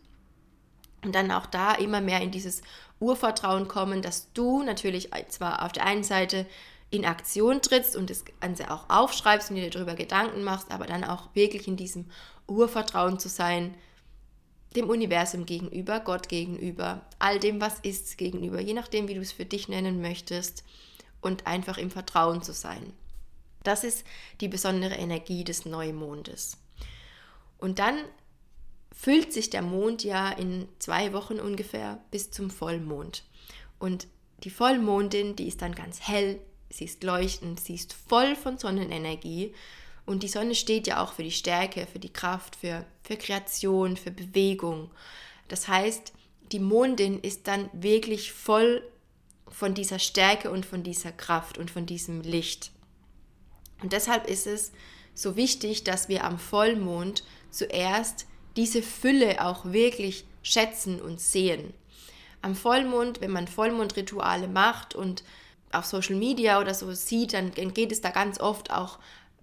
Und 1.04 1.14
dann 1.14 1.30
auch 1.30 1.46
da 1.46 1.74
immer 1.74 2.00
mehr 2.00 2.20
in 2.20 2.30
dieses 2.30 2.62
Urvertrauen 3.00 3.68
kommen, 3.68 4.02
dass 4.02 4.32
du 4.32 4.62
natürlich 4.62 5.10
zwar 5.28 5.64
auf 5.64 5.72
der 5.72 5.86
einen 5.86 6.02
Seite 6.02 6.46
in 6.90 7.04
Aktion 7.04 7.60
trittst 7.60 7.96
und 7.96 8.10
das 8.10 8.24
Ganze 8.40 8.70
auch 8.70 8.88
aufschreibst 8.88 9.50
und 9.50 9.56
dir 9.56 9.70
darüber 9.70 9.94
Gedanken 9.94 10.42
machst, 10.42 10.70
aber 10.70 10.86
dann 10.86 11.04
auch 11.04 11.28
wirklich 11.34 11.68
in 11.68 11.76
diesem 11.76 12.06
Urvertrauen 12.46 13.18
zu 13.18 13.28
sein, 13.28 13.74
dem 14.74 14.88
Universum 14.88 15.46
gegenüber, 15.46 16.00
Gott 16.00 16.28
gegenüber, 16.28 17.02
all 17.18 17.38
dem, 17.38 17.60
was 17.60 17.78
ist 17.80 18.18
gegenüber, 18.18 18.60
je 18.60 18.74
nachdem, 18.74 19.08
wie 19.08 19.14
du 19.14 19.20
es 19.20 19.32
für 19.32 19.44
dich 19.44 19.68
nennen 19.68 20.00
möchtest 20.00 20.64
und 21.20 21.46
einfach 21.46 21.78
im 21.78 21.90
Vertrauen 21.90 22.42
zu 22.42 22.52
sein. 22.52 22.92
Das 23.62 23.84
ist 23.84 24.04
die 24.40 24.48
besondere 24.48 24.94
Energie 24.94 25.44
des 25.44 25.66
Neumondes. 25.66 26.58
Und 27.58 27.78
dann 27.78 27.98
füllt 28.98 29.32
sich 29.32 29.48
der 29.48 29.62
Mond 29.62 30.02
ja 30.02 30.28
in 30.28 30.66
zwei 30.80 31.12
Wochen 31.12 31.38
ungefähr 31.38 32.02
bis 32.10 32.32
zum 32.32 32.50
Vollmond. 32.50 33.22
Und 33.78 34.08
die 34.42 34.50
Vollmondin, 34.50 35.36
die 35.36 35.46
ist 35.46 35.62
dann 35.62 35.76
ganz 35.76 36.00
hell, 36.00 36.40
sie 36.68 36.86
ist 36.86 37.04
leuchtend, 37.04 37.60
sie 37.60 37.76
ist 37.76 37.92
voll 37.92 38.34
von 38.34 38.58
Sonnenenergie 38.58 39.54
und 40.04 40.24
die 40.24 40.28
Sonne 40.28 40.56
steht 40.56 40.88
ja 40.88 41.00
auch 41.00 41.12
für 41.12 41.22
die 41.22 41.30
Stärke, 41.30 41.86
für 41.86 42.00
die 42.00 42.12
Kraft, 42.12 42.56
für, 42.56 42.84
für 43.04 43.16
Kreation, 43.16 43.96
für 43.96 44.10
Bewegung. 44.10 44.90
Das 45.46 45.68
heißt, 45.68 46.12
die 46.50 46.58
Mondin 46.58 47.20
ist 47.20 47.46
dann 47.46 47.70
wirklich 47.72 48.32
voll 48.32 48.82
von 49.46 49.74
dieser 49.74 50.00
Stärke 50.00 50.50
und 50.50 50.66
von 50.66 50.82
dieser 50.82 51.12
Kraft 51.12 51.56
und 51.56 51.70
von 51.70 51.86
diesem 51.86 52.22
Licht. 52.22 52.72
Und 53.80 53.92
deshalb 53.92 54.28
ist 54.28 54.48
es 54.48 54.72
so 55.14 55.36
wichtig, 55.36 55.84
dass 55.84 56.08
wir 56.08 56.24
am 56.24 56.40
Vollmond 56.40 57.22
zuerst 57.50 58.26
diese 58.58 58.82
Fülle 58.82 59.46
auch 59.46 59.64
wirklich 59.66 60.24
schätzen 60.42 61.00
und 61.00 61.20
sehen. 61.20 61.72
Am 62.42 62.54
Vollmond, 62.54 63.20
wenn 63.20 63.30
man 63.30 63.48
Vollmondrituale 63.48 64.48
macht 64.48 64.94
und 64.94 65.22
auf 65.72 65.86
Social 65.86 66.16
Media 66.16 66.60
oder 66.60 66.74
so 66.74 66.92
sieht, 66.92 67.32
dann 67.32 67.52
geht 67.52 67.92
es 67.92 68.00
da 68.00 68.10
ganz 68.10 68.40
oft 68.40 68.70
auch 68.70 68.98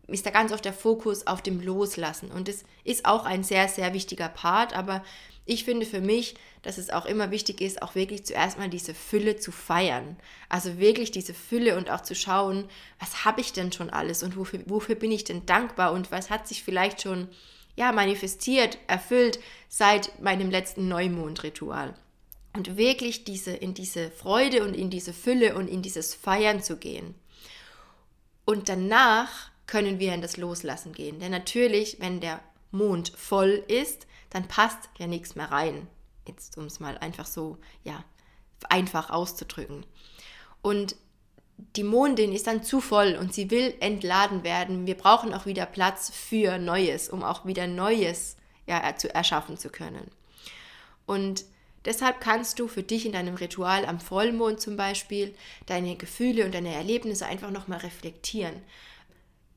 ist 0.07 0.25
da 0.25 0.29
ganz 0.29 0.51
oft 0.51 0.63
der 0.63 0.73
Fokus 0.73 1.25
auf 1.25 1.41
dem 1.41 1.59
Loslassen. 1.59 2.29
Und 2.29 2.47
es 2.47 2.63
ist 2.83 3.05
auch 3.05 3.25
ein 3.25 3.43
sehr, 3.43 3.67
sehr 3.67 3.91
wichtiger 3.93 4.29
Part, 4.29 4.75
aber 4.75 5.03
ich 5.45 5.63
finde 5.63 5.87
für 5.87 6.01
mich, 6.01 6.35
dass 6.61 6.77
es 6.77 6.91
auch 6.91 7.05
immer 7.05 7.31
wichtig 7.31 7.61
ist, 7.61 7.81
auch 7.81 7.95
wirklich 7.95 8.23
zuerst 8.23 8.59
mal 8.59 8.69
diese 8.69 8.93
Fülle 8.93 9.37
zu 9.37 9.51
feiern. 9.51 10.15
Also 10.47 10.77
wirklich 10.77 11.09
diese 11.09 11.33
Fülle 11.33 11.75
und 11.77 11.89
auch 11.89 12.01
zu 12.01 12.13
schauen, 12.13 12.67
was 12.99 13.25
habe 13.25 13.41
ich 13.41 13.53
denn 13.53 13.71
schon 13.71 13.89
alles 13.89 14.21
und 14.21 14.37
wofür, 14.37 14.59
wofür 14.67 14.95
bin 14.95 15.11
ich 15.11 15.23
denn 15.23 15.45
dankbar 15.47 15.91
und 15.91 16.11
was 16.11 16.29
hat 16.29 16.47
sich 16.47 16.63
vielleicht 16.63 17.01
schon 17.01 17.27
ja, 17.75 17.91
manifestiert, 17.91 18.77
erfüllt 18.87 19.39
seit 19.67 20.21
meinem 20.21 20.49
letzten 20.49 20.87
Neumondritual. 20.87 21.95
und 22.55 22.77
wirklich 22.77 23.25
diese, 23.25 23.51
in 23.51 23.73
diese 23.73 24.09
Freude 24.11 24.63
und 24.63 24.73
in 24.75 24.89
diese 24.89 25.11
Fülle 25.11 25.55
und 25.55 25.67
in 25.67 25.81
dieses 25.81 26.13
Feiern 26.13 26.63
zu 26.63 26.77
gehen. 26.77 27.13
Und 28.45 28.69
danach 28.69 29.51
können 29.67 29.99
wir 29.99 30.13
in 30.13 30.21
das 30.21 30.37
Loslassen 30.37 30.93
gehen. 30.93 31.19
Denn 31.19 31.31
natürlich, 31.31 31.99
wenn 31.99 32.21
der 32.21 32.41
Mond 32.71 33.09
voll 33.09 33.63
ist, 33.67 34.07
dann 34.29 34.47
passt 34.47 34.89
ja 34.97 35.07
nichts 35.07 35.35
mehr 35.35 35.51
rein. 35.51 35.87
Jetzt, 36.27 36.57
um 36.57 36.65
es 36.65 36.79
mal 36.79 36.97
einfach 36.97 37.25
so, 37.25 37.57
ja, 37.83 38.03
einfach 38.69 39.09
auszudrücken. 39.09 39.85
Und 40.61 40.95
die 41.57 41.83
Mondin 41.83 42.33
ist 42.33 42.47
dann 42.47 42.63
zu 42.63 42.81
voll 42.81 43.17
und 43.19 43.33
sie 43.33 43.51
will 43.51 43.73
entladen 43.79 44.43
werden. 44.43 44.87
Wir 44.87 44.95
brauchen 44.95 45.33
auch 45.33 45.45
wieder 45.45 45.65
Platz 45.65 46.11
für 46.13 46.57
Neues, 46.57 47.09
um 47.09 47.23
auch 47.23 47.45
wieder 47.45 47.67
Neues 47.67 48.35
ja, 48.67 48.95
zu 48.95 49.13
erschaffen 49.13 49.57
zu 49.57 49.69
können. 49.69 50.09
Und 51.05 51.45
deshalb 51.85 52.19
kannst 52.19 52.59
du 52.59 52.67
für 52.67 52.83
dich 52.83 53.05
in 53.05 53.11
deinem 53.11 53.35
Ritual 53.35 53.85
am 53.85 53.99
Vollmond 53.99 54.59
zum 54.59 54.75
Beispiel 54.75 55.33
deine 55.65 55.95
Gefühle 55.95 56.45
und 56.45 56.53
deine 56.53 56.73
Erlebnisse 56.73 57.25
einfach 57.25 57.51
nochmal 57.51 57.79
reflektieren 57.79 58.61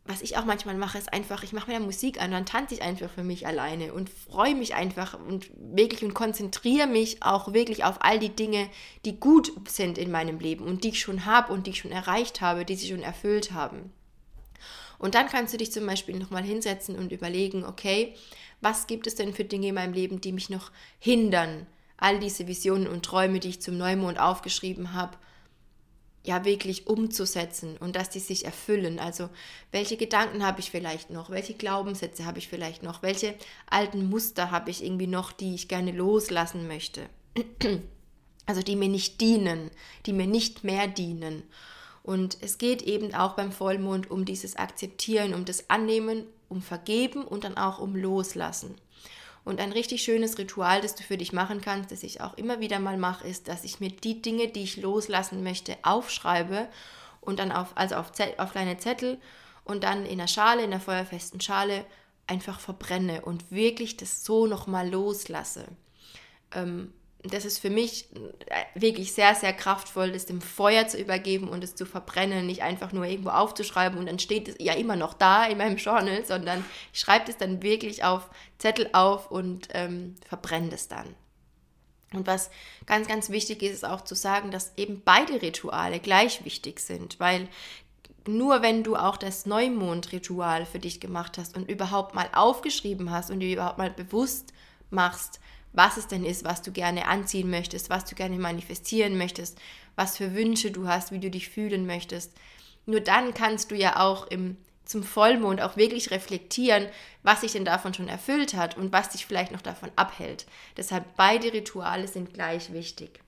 was 0.09 0.23
ich 0.23 0.38
auch 0.38 0.47
manchmal 0.47 0.75
mache, 0.75 0.97
ist 0.97 1.12
einfach, 1.12 1.43
ich 1.43 1.53
mache 1.53 1.71
mir 1.71 1.81
Musik 1.81 2.21
an, 2.21 2.31
dann 2.31 2.47
tanze 2.47 2.75
ich 2.75 2.83
einfach 2.83 3.11
für 3.11 3.23
mich 3.23 3.47
alleine 3.47 3.93
und 3.93 4.09
freue 4.09 4.55
mich 4.55 4.75
einfach 4.75 5.19
und 5.21 5.50
wirklich 5.55 6.03
und 6.03 6.15
konzentriere 6.15 6.87
mich 6.87 7.23
auch 7.23 7.53
wirklich 7.53 7.85
auf 7.85 7.97
all 8.00 8.19
die 8.19 8.35
Dinge, 8.35 8.71
die 9.05 9.21
gut 9.21 9.53
sind 9.69 9.99
in 9.99 10.11
meinem 10.11 10.38
Leben 10.38 10.65
und 10.65 10.83
die 10.83 10.88
ich 10.88 11.00
schon 11.00 11.27
habe 11.27 11.53
und 11.53 11.67
die 11.67 11.71
ich 11.71 11.81
schon 11.81 11.93
erreicht 11.93 12.41
habe, 12.41 12.65
die 12.65 12.75
sich 12.75 12.88
schon 12.88 13.03
erfüllt 13.03 13.53
haben. 13.53 13.93
Und 14.99 15.15
dann 15.15 15.29
kannst 15.29 15.53
du 15.53 15.59
dich 15.59 15.73
zum 15.73 15.87
Beispiel 15.87 16.19
nochmal 16.19 16.43
hinsetzen 16.43 16.99
und 16.99 17.12
überlegen, 17.12 17.65
okay, 17.65 18.15
was 18.62 18.87
gibt 18.87 19.07
es 19.07 19.15
denn 19.15 19.35
für 19.35 19.45
Dinge 19.45 19.69
in 19.69 19.75
meinem 19.75 19.93
Leben, 19.93 20.23
die 20.23 20.33
mich 20.33 20.49
noch 20.49 20.73
hindern, 20.99 21.67
all 21.99 22.19
diese 22.19 22.47
Visionen 22.47 22.87
und 22.87 23.05
Träume, 23.05 23.41
die 23.41 23.50
ich 23.50 23.61
zum 23.61 23.77
Neumond 23.77 24.19
aufgeschrieben 24.19 24.95
habe, 24.95 25.19
ja 26.28 26.44
wirklich 26.44 26.87
umzusetzen 26.87 27.76
und 27.78 27.97
dass 27.97 28.11
die 28.11 28.20
sich 28.20 28.44
erfüllen. 28.44 28.99
Also 28.99 29.30
welche 29.73 29.97
Gedanken 29.97 30.47
habe 30.47 30.61
ich 30.61 30.70
vielleicht 30.70 31.11
noch, 31.11 31.30
welche 31.30 31.54
Glaubenssätze 31.54 32.26
habe 32.26 32.38
ich 32.38 32.49
vielleicht 32.49 32.82
noch, 32.82 33.02
welche 33.02 33.35
alten 33.68 34.08
Muster 34.08 34.50
habe 34.50 34.70
ich 34.70 34.85
irgendwie 34.85 35.06
noch, 35.06 35.32
die 35.32 35.54
ich 35.54 35.68
gerne 35.68 35.90
loslassen 35.90 36.68
möchte. 36.68 37.08
Also 38.47 38.62
die 38.62 38.76
mir 38.76 38.88
nicht 38.88 39.20
dienen, 39.20 39.70
die 40.06 40.14
mir 40.14 40.26
nicht 40.26 40.64
mehr 40.64 40.87
dienen. 40.87 41.42
Und 42.02 42.38
es 42.40 42.56
geht 42.56 42.80
eben 42.80 43.14
auch 43.14 43.35
beim 43.35 43.52
Vollmond 43.52 44.11
um 44.11 44.25
dieses 44.25 44.56
Akzeptieren, 44.56 45.35
um 45.35 45.44
das 45.44 45.68
Annehmen, 45.68 46.25
um 46.49 46.62
Vergeben 46.62 47.25
und 47.25 47.44
dann 47.44 47.58
auch 47.58 47.78
um 47.78 47.94
Loslassen. 47.94 48.76
Und 49.49 49.61
ein 49.61 49.73
richtig 49.73 50.02
schönes 50.02 50.37
Ritual, 50.37 50.83
das 50.83 50.95
du 50.95 51.02
für 51.02 51.17
dich 51.17 51.33
machen 51.33 51.62
kannst, 51.62 51.90
das 51.90 52.02
ich 52.02 52.21
auch 52.21 52.35
immer 52.35 52.61
wieder 52.61 52.78
mal 52.81 52.99
mache, 52.99 53.26
ist, 53.26 53.49
dass 53.49 53.64
ich 53.64 53.81
mir 53.81 53.88
die 53.88 54.21
Dinge, 54.21 54.49
die 54.49 54.62
ich 54.62 54.76
loslassen 54.76 55.43
möchte, 55.43 55.75
aufschreibe 55.81 56.69
und 57.23 57.38
dann 57.38 57.50
auf, 57.50 57.69
also 57.75 57.95
auf, 57.95 58.12
auf 58.37 58.52
kleine 58.52 58.76
Zettel 58.76 59.19
und 59.64 59.85
dann 59.85 60.05
in 60.05 60.19
der 60.19 60.26
Schale, 60.26 60.64
in 60.64 60.71
der 60.71 60.81
feuerfesten 60.81 61.40
Schale 61.40 61.87
einfach 62.26 62.61
verbrenne 62.61 63.23
und 63.23 63.50
wirklich 63.50 63.97
das 63.97 64.23
so 64.23 64.47
nochmal 64.47 64.90
loslasse. 64.90 65.64
Ähm, 66.52 66.93
das 67.25 67.45
ist 67.45 67.59
für 67.59 67.71
mich 67.71 68.09
äh, 68.47 68.81
wirklich 68.81 69.13
sehr, 69.13 69.35
sehr 69.35 69.53
kraftvoll, 69.53 70.13
das 70.13 70.27
dem 70.27 70.41
Feuer 70.41 70.87
zu 70.87 70.99
übergeben 70.99 71.49
und 71.49 71.65
es 71.65 71.75
zu 71.75 71.85
verbrennen, 71.85 72.47
nicht 72.47 72.63
einfach 72.63 72.93
nur 72.93 73.05
irgendwo 73.05 73.31
aufzuschreiben 73.31 73.99
und 73.99 74.07
dann 74.07 74.19
steht 74.19 74.49
es 74.49 74.55
ja 74.61 74.75
immer 74.75 74.97
noch 74.97 75.15
da 75.15 75.45
in 75.47 75.59
meinem 75.59 75.77
Journal, 75.77 76.25
sondern 76.25 76.65
ich 76.93 77.01
schreibe 77.01 77.31
es 77.31 77.37
dann 77.37 77.63
wirklich 77.63 78.05
auf 78.05 78.31
Zettel 78.59 78.91
auf 78.93 79.31
und 79.31 79.69
ähm, 79.75 80.15
verbrenne 80.27 80.73
es 80.73 80.89
dann. 80.89 81.15
Und 82.15 82.27
was 82.27 82.51
ganz, 82.87 83.07
ganz 83.07 83.29
wichtig 83.31 83.63
ist, 83.63 83.73
ist 83.73 83.85
auch 83.85 84.01
zu 84.01 84.15
sagen, 84.15 84.51
dass 84.51 84.73
eben 84.77 85.03
beide 85.05 85.43
Rituale 85.43 86.01
gleich 86.01 86.45
wichtig 86.45 86.81
sind, 86.81 87.21
weil 87.21 87.49
nur 88.27 88.63
wenn 88.63 88.83
du 88.83 88.97
auch 88.97 89.17
das 89.17 89.47
Neumondritual 89.47 90.67
für 90.67 90.79
dich 90.79 91.01
gemacht 91.01 91.39
hast 91.39 91.57
und 91.57 91.69
überhaupt 91.69 92.15
mal 92.15 92.29
aufgeschrieben 92.33 93.11
hast 93.11 93.31
und 93.31 93.41
dir 93.41 93.53
überhaupt 93.53 93.79
mal 93.79 93.91
bewusst 93.91 94.53
machst, 94.91 95.41
was 95.73 95.97
es 95.97 96.07
denn 96.07 96.25
ist, 96.25 96.45
was 96.45 96.63
du 96.63 96.73
gerne 96.73 97.07
anziehen 97.07 97.51
möchtest, 97.51 97.91
was 97.91 98.05
du 98.05 98.15
gerne 98.15 98.39
manifestieren 98.39 99.19
möchtest, 99.19 99.59
was 99.97 100.17
für 100.17 100.35
Wünsche 100.35 100.71
du 100.71 100.89
hast, 100.89 101.13
wie 101.13 101.19
du 101.19 101.31
dich 101.31 101.49
fühlen 101.49 101.87
möchtest. 101.87 102.33
Nur 102.87 103.01
dann 103.01 103.35
kannst 103.35 103.71
du 103.71 103.77
ja 103.77 104.01
auch 104.01 104.27
im, 104.29 104.57
zum 104.85 105.03
Vollmond 105.03 105.61
auch 105.61 105.77
wirklich 105.77 106.11
reflektieren, 106.11 106.87
was 107.23 107.43
sich 107.43 107.53
denn 107.53 107.65
davon 107.65 107.93
schon 107.93 108.09
erfüllt 108.09 108.55
hat 108.55 108.77
und 108.77 108.93
was 108.93 109.11
dich 109.11 109.27
vielleicht 109.27 109.53
noch 109.53 109.61
davon 109.61 109.91
abhält. 109.97 110.47
Deshalb 110.77 111.05
beide 111.17 111.53
Rituale 111.53 112.09
sind 112.09 112.33
gleich 112.33 112.73
wichtig. 112.73 113.21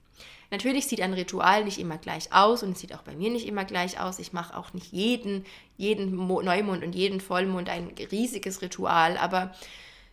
Natürlich 0.51 0.87
sieht 0.87 1.01
ein 1.01 1.13
Ritual 1.13 1.65
nicht 1.65 1.79
immer 1.79 1.99
gleich 1.99 2.33
aus 2.33 2.63
und 2.63 2.73
es 2.73 2.81
sieht 2.81 2.95
auch 2.95 3.03
bei 3.03 3.15
mir 3.15 3.31
nicht 3.31 3.47
immer 3.47 3.65
gleich 3.65 4.01
aus. 4.01 4.19
Ich 4.19 4.33
mache 4.33 4.57
auch 4.57 4.73
nicht 4.73 4.93
jeden, 4.93 5.45
jeden 5.77 6.17
Neumond 6.27 6.83
und 6.83 6.95
jeden 6.95 7.21
Vollmond 7.21 7.69
ein 7.69 7.93
riesiges 8.11 8.61
Ritual, 8.61 9.17
aber 9.17 9.55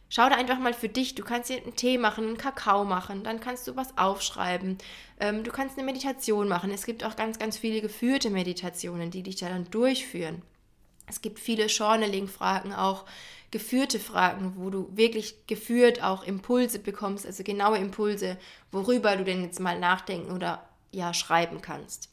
Schau 0.10 0.30
da 0.30 0.36
einfach 0.36 0.60
mal 0.60 0.74
für 0.74 0.90
dich. 0.90 1.16
Du 1.16 1.24
kannst 1.24 1.50
dir 1.50 1.58
einen 1.58 1.76
Tee 1.76 1.98
machen, 1.98 2.26
einen 2.26 2.38
Kakao 2.38 2.86
machen, 2.86 3.24
dann 3.24 3.40
kannst 3.40 3.68
du 3.68 3.76
was 3.76 3.98
aufschreiben. 3.98 4.78
Ähm, 5.20 5.44
du 5.44 5.52
kannst 5.52 5.78
eine 5.78 5.86
Meditation 5.86 6.48
machen. 6.48 6.72
Es 6.72 6.86
gibt 6.86 7.04
auch 7.04 7.16
ganz, 7.16 7.40
ganz 7.40 7.58
viele 7.58 7.82
geführte 7.82 8.30
Meditationen, 8.30 9.12
die 9.12 9.24
dich 9.24 9.36
da 9.36 9.50
dann 9.50 9.70
durchführen. 9.70 10.42
Es 11.08 11.22
gibt 11.22 11.40
viele 11.40 11.68
Journaling-Fragen, 11.68 12.74
auch 12.74 13.06
geführte 13.52 14.00
Fragen, 14.00 14.54
wo 14.58 14.70
du 14.70 14.90
wirklich 14.96 15.48
geführt 15.48 16.04
auch 16.04 16.24
Impulse 16.24 16.80
bekommst, 16.80 17.26
also 17.26 17.44
genaue 17.44 17.78
Impulse, 17.78 18.38
worüber 18.72 19.16
du 19.16 19.24
denn 19.24 19.42
jetzt 19.44 19.60
mal 19.60 19.80
nachdenken 19.80 20.32
oder 20.32 20.68
ja 20.92 21.14
schreiben 21.14 21.62
kannst. 21.62 22.10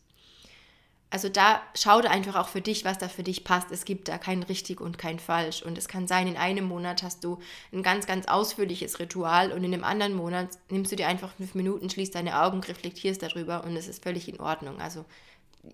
Also 1.15 1.29
da 1.29 1.63
schau 1.77 2.01
da 2.01 2.11
einfach 2.11 2.35
auch 2.35 2.49
für 2.49 2.61
dich, 2.61 2.85
was 2.85 2.99
da 2.99 3.09
für 3.09 3.23
dich 3.23 3.45
passt. 3.45 3.71
Es 3.71 3.85
gibt 3.85 4.09
da 4.09 4.19
kein 4.19 4.43
richtig 4.43 4.81
und 4.81 4.99
kein 4.99 5.21
falsch. 5.21 5.63
Und 5.63 5.79
es 5.79 5.87
kann 5.87 6.09
sein, 6.09 6.27
in 6.27 6.37
einem 6.37 6.65
Monat 6.65 7.05
hast 7.05 7.23
du 7.23 7.39
ein 7.73 7.85
ganz, 7.85 8.09
ganz 8.09 8.27
ausführliches 8.27 8.99
Ritual 8.99 9.53
und 9.53 9.63
in 9.63 9.73
einem 9.73 9.85
anderen 9.85 10.15
Monat 10.15 10.49
nimmst 10.71 10.91
du 10.91 10.97
dir 10.97 11.07
einfach 11.07 11.33
fünf 11.37 11.55
Minuten, 11.55 11.89
schließt 11.89 12.17
deine 12.17 12.43
Augen, 12.43 12.59
reflektierst 12.65 13.23
darüber 13.23 13.63
und 13.63 13.77
es 13.77 13.87
ist 13.87 14.03
völlig 14.03 14.29
in 14.29 14.41
Ordnung. 14.41 14.81
Also 14.81 15.05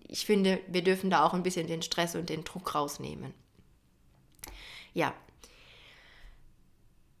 ich 0.07 0.27
finde, 0.27 0.59
wir 0.67 0.83
dürfen 0.83 1.09
da 1.09 1.25
auch 1.25 1.33
ein 1.33 1.41
bisschen 1.41 1.65
den 1.65 1.81
Stress 1.81 2.13
und 2.13 2.29
den 2.29 2.43
Druck 2.43 2.75
rausnehmen. 2.75 3.33
Ja. 4.93 5.11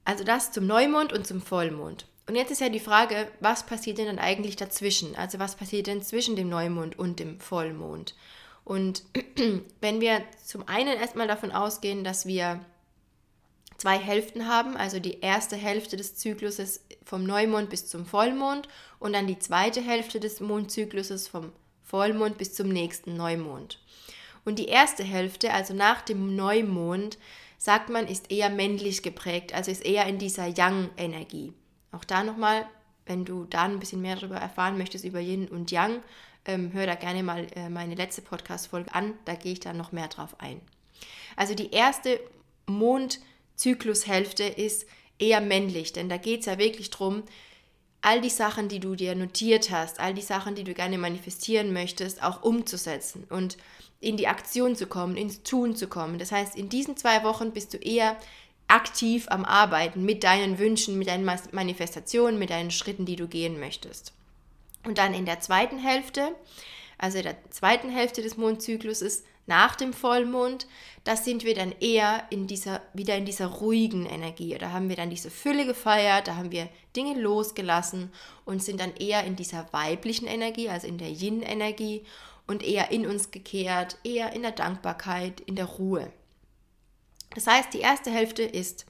Also 0.05 0.23
das 0.23 0.51
zum 0.51 0.67
Neumond 0.67 1.11
und 1.11 1.25
zum 1.25 1.41
Vollmond. 1.41 2.05
Und 2.27 2.35
jetzt 2.35 2.51
ist 2.51 2.61
ja 2.61 2.69
die 2.69 2.79
Frage, 2.79 3.27
was 3.39 3.65
passiert 3.65 3.97
denn 3.97 4.05
dann 4.05 4.19
eigentlich 4.19 4.55
dazwischen? 4.55 5.15
Also 5.15 5.39
was 5.39 5.55
passiert 5.55 5.87
denn 5.87 6.01
zwischen 6.01 6.35
dem 6.35 6.49
Neumond 6.49 6.97
und 6.97 7.19
dem 7.19 7.39
Vollmond? 7.39 8.15
Und 8.63 9.03
wenn 9.81 10.01
wir 10.01 10.23
zum 10.43 10.67
einen 10.67 10.97
erstmal 10.97 11.27
davon 11.27 11.51
ausgehen, 11.51 12.03
dass 12.03 12.25
wir 12.25 12.63
zwei 13.77 13.97
Hälften 13.97 14.47
haben, 14.47 14.77
also 14.77 14.99
die 14.99 15.21
erste 15.21 15.55
Hälfte 15.55 15.97
des 15.97 16.15
Zykluses 16.15 16.81
vom 17.03 17.23
Neumond 17.25 17.69
bis 17.69 17.87
zum 17.87 18.05
Vollmond 18.05 18.67
und 18.99 19.13
dann 19.13 19.25
die 19.25 19.39
zweite 19.39 19.81
Hälfte 19.81 20.19
des 20.19 20.39
Mondzykluses 20.39 21.27
vom 21.27 21.51
Vollmond 21.83 22.37
bis 22.37 22.53
zum 22.53 22.69
nächsten 22.69 23.17
Neumond. 23.17 23.79
Und 24.45 24.59
die 24.59 24.67
erste 24.67 25.03
Hälfte, 25.03 25.51
also 25.51 25.73
nach 25.73 26.01
dem 26.01 26.35
Neumond, 26.35 27.17
sagt 27.57 27.89
man, 27.89 28.07
ist 28.07 28.31
eher 28.31 28.49
männlich 28.49 29.03
geprägt, 29.03 29.53
also 29.53 29.71
ist 29.71 29.85
eher 29.85 30.05
in 30.05 30.17
dieser 30.17 30.47
Yang-Energie. 30.47 31.53
Auch 31.91 32.03
da 32.03 32.23
nochmal, 32.23 32.65
wenn 33.05 33.25
du 33.25 33.45
da 33.45 33.63
ein 33.63 33.79
bisschen 33.79 34.01
mehr 34.01 34.15
darüber 34.15 34.37
erfahren 34.37 34.77
möchtest, 34.77 35.05
über 35.05 35.19
Yin 35.19 35.47
und 35.47 35.71
Yang, 35.71 36.01
ähm, 36.45 36.71
hör 36.73 36.85
da 36.85 36.95
gerne 36.95 37.23
mal 37.23 37.47
äh, 37.55 37.69
meine 37.69 37.95
letzte 37.95 38.21
Podcast-Folge 38.21 38.93
an, 38.93 39.13
da 39.25 39.35
gehe 39.35 39.53
ich 39.53 39.59
dann 39.59 39.77
noch 39.77 39.91
mehr 39.91 40.07
drauf 40.07 40.35
ein. 40.39 40.59
Also 41.35 41.53
die 41.55 41.71
erste 41.71 42.19
Mondzyklushälfte 42.67 44.43
ist 44.43 44.87
eher 45.19 45.41
männlich, 45.41 45.93
denn 45.93 46.09
da 46.09 46.17
geht 46.17 46.41
es 46.41 46.45
ja 46.47 46.57
wirklich 46.57 46.89
darum, 46.89 47.23
all 48.01 48.21
die 48.21 48.29
Sachen, 48.29 48.67
die 48.67 48.79
du 48.79 48.95
dir 48.95 49.15
notiert 49.15 49.69
hast, 49.69 49.99
all 49.99 50.13
die 50.13 50.21
Sachen, 50.21 50.55
die 50.55 50.63
du 50.63 50.73
gerne 50.73 50.97
manifestieren 50.97 51.71
möchtest, 51.71 52.23
auch 52.23 52.41
umzusetzen 52.41 53.25
und 53.29 53.57
in 53.99 54.17
die 54.17 54.27
Aktion 54.27 54.75
zu 54.75 54.87
kommen, 54.87 55.15
ins 55.15 55.43
Tun 55.43 55.75
zu 55.75 55.87
kommen. 55.87 56.17
Das 56.17 56.31
heißt, 56.31 56.55
in 56.55 56.69
diesen 56.69 56.97
zwei 56.97 57.23
Wochen 57.23 57.51
bist 57.51 57.73
du 57.73 57.77
eher 57.77 58.17
aktiv 58.71 59.27
am 59.29 59.43
Arbeiten 59.43 60.03
mit 60.05 60.23
deinen 60.23 60.57
Wünschen, 60.57 60.97
mit 60.97 61.07
deinen 61.07 61.25
Manifestationen, 61.51 62.39
mit 62.39 62.49
deinen 62.49 62.71
Schritten, 62.71 63.05
die 63.05 63.17
du 63.17 63.27
gehen 63.27 63.59
möchtest. 63.59 64.13
Und 64.85 64.97
dann 64.97 65.13
in 65.13 65.25
der 65.25 65.41
zweiten 65.41 65.77
Hälfte, 65.77 66.35
also 66.97 67.17
in 67.17 67.25
der 67.25 67.35
zweiten 67.49 67.89
Hälfte 67.89 68.21
des 68.21 68.37
Mondzykluses 68.37 69.23
nach 69.45 69.75
dem 69.75 69.91
Vollmond, 69.91 70.67
da 71.03 71.15
sind 71.15 71.43
wir 71.43 71.53
dann 71.53 71.73
eher 71.81 72.23
in 72.29 72.47
dieser, 72.47 72.81
wieder 72.93 73.17
in 73.17 73.25
dieser 73.25 73.47
ruhigen 73.47 74.05
Energie. 74.05 74.55
Da 74.57 74.71
haben 74.71 74.87
wir 74.87 74.95
dann 74.95 75.09
diese 75.09 75.31
Fülle 75.31 75.65
gefeiert, 75.65 76.27
da 76.27 76.37
haben 76.37 76.51
wir 76.51 76.69
Dinge 76.95 77.19
losgelassen 77.19 78.11
und 78.45 78.63
sind 78.63 78.79
dann 78.79 78.95
eher 78.95 79.23
in 79.25 79.35
dieser 79.35 79.67
weiblichen 79.73 80.27
Energie, 80.27 80.69
also 80.69 80.87
in 80.87 80.97
der 80.97 81.09
Yin-Energie 81.09 82.05
und 82.47 82.63
eher 82.63 82.91
in 82.91 83.05
uns 83.05 83.31
gekehrt, 83.31 83.97
eher 84.03 84.33
in 84.33 84.43
der 84.43 84.51
Dankbarkeit, 84.51 85.41
in 85.41 85.55
der 85.55 85.65
Ruhe. 85.65 86.11
Das 87.33 87.47
heißt, 87.47 87.73
die 87.73 87.79
erste 87.79 88.11
Hälfte 88.11 88.43
ist 88.43 88.85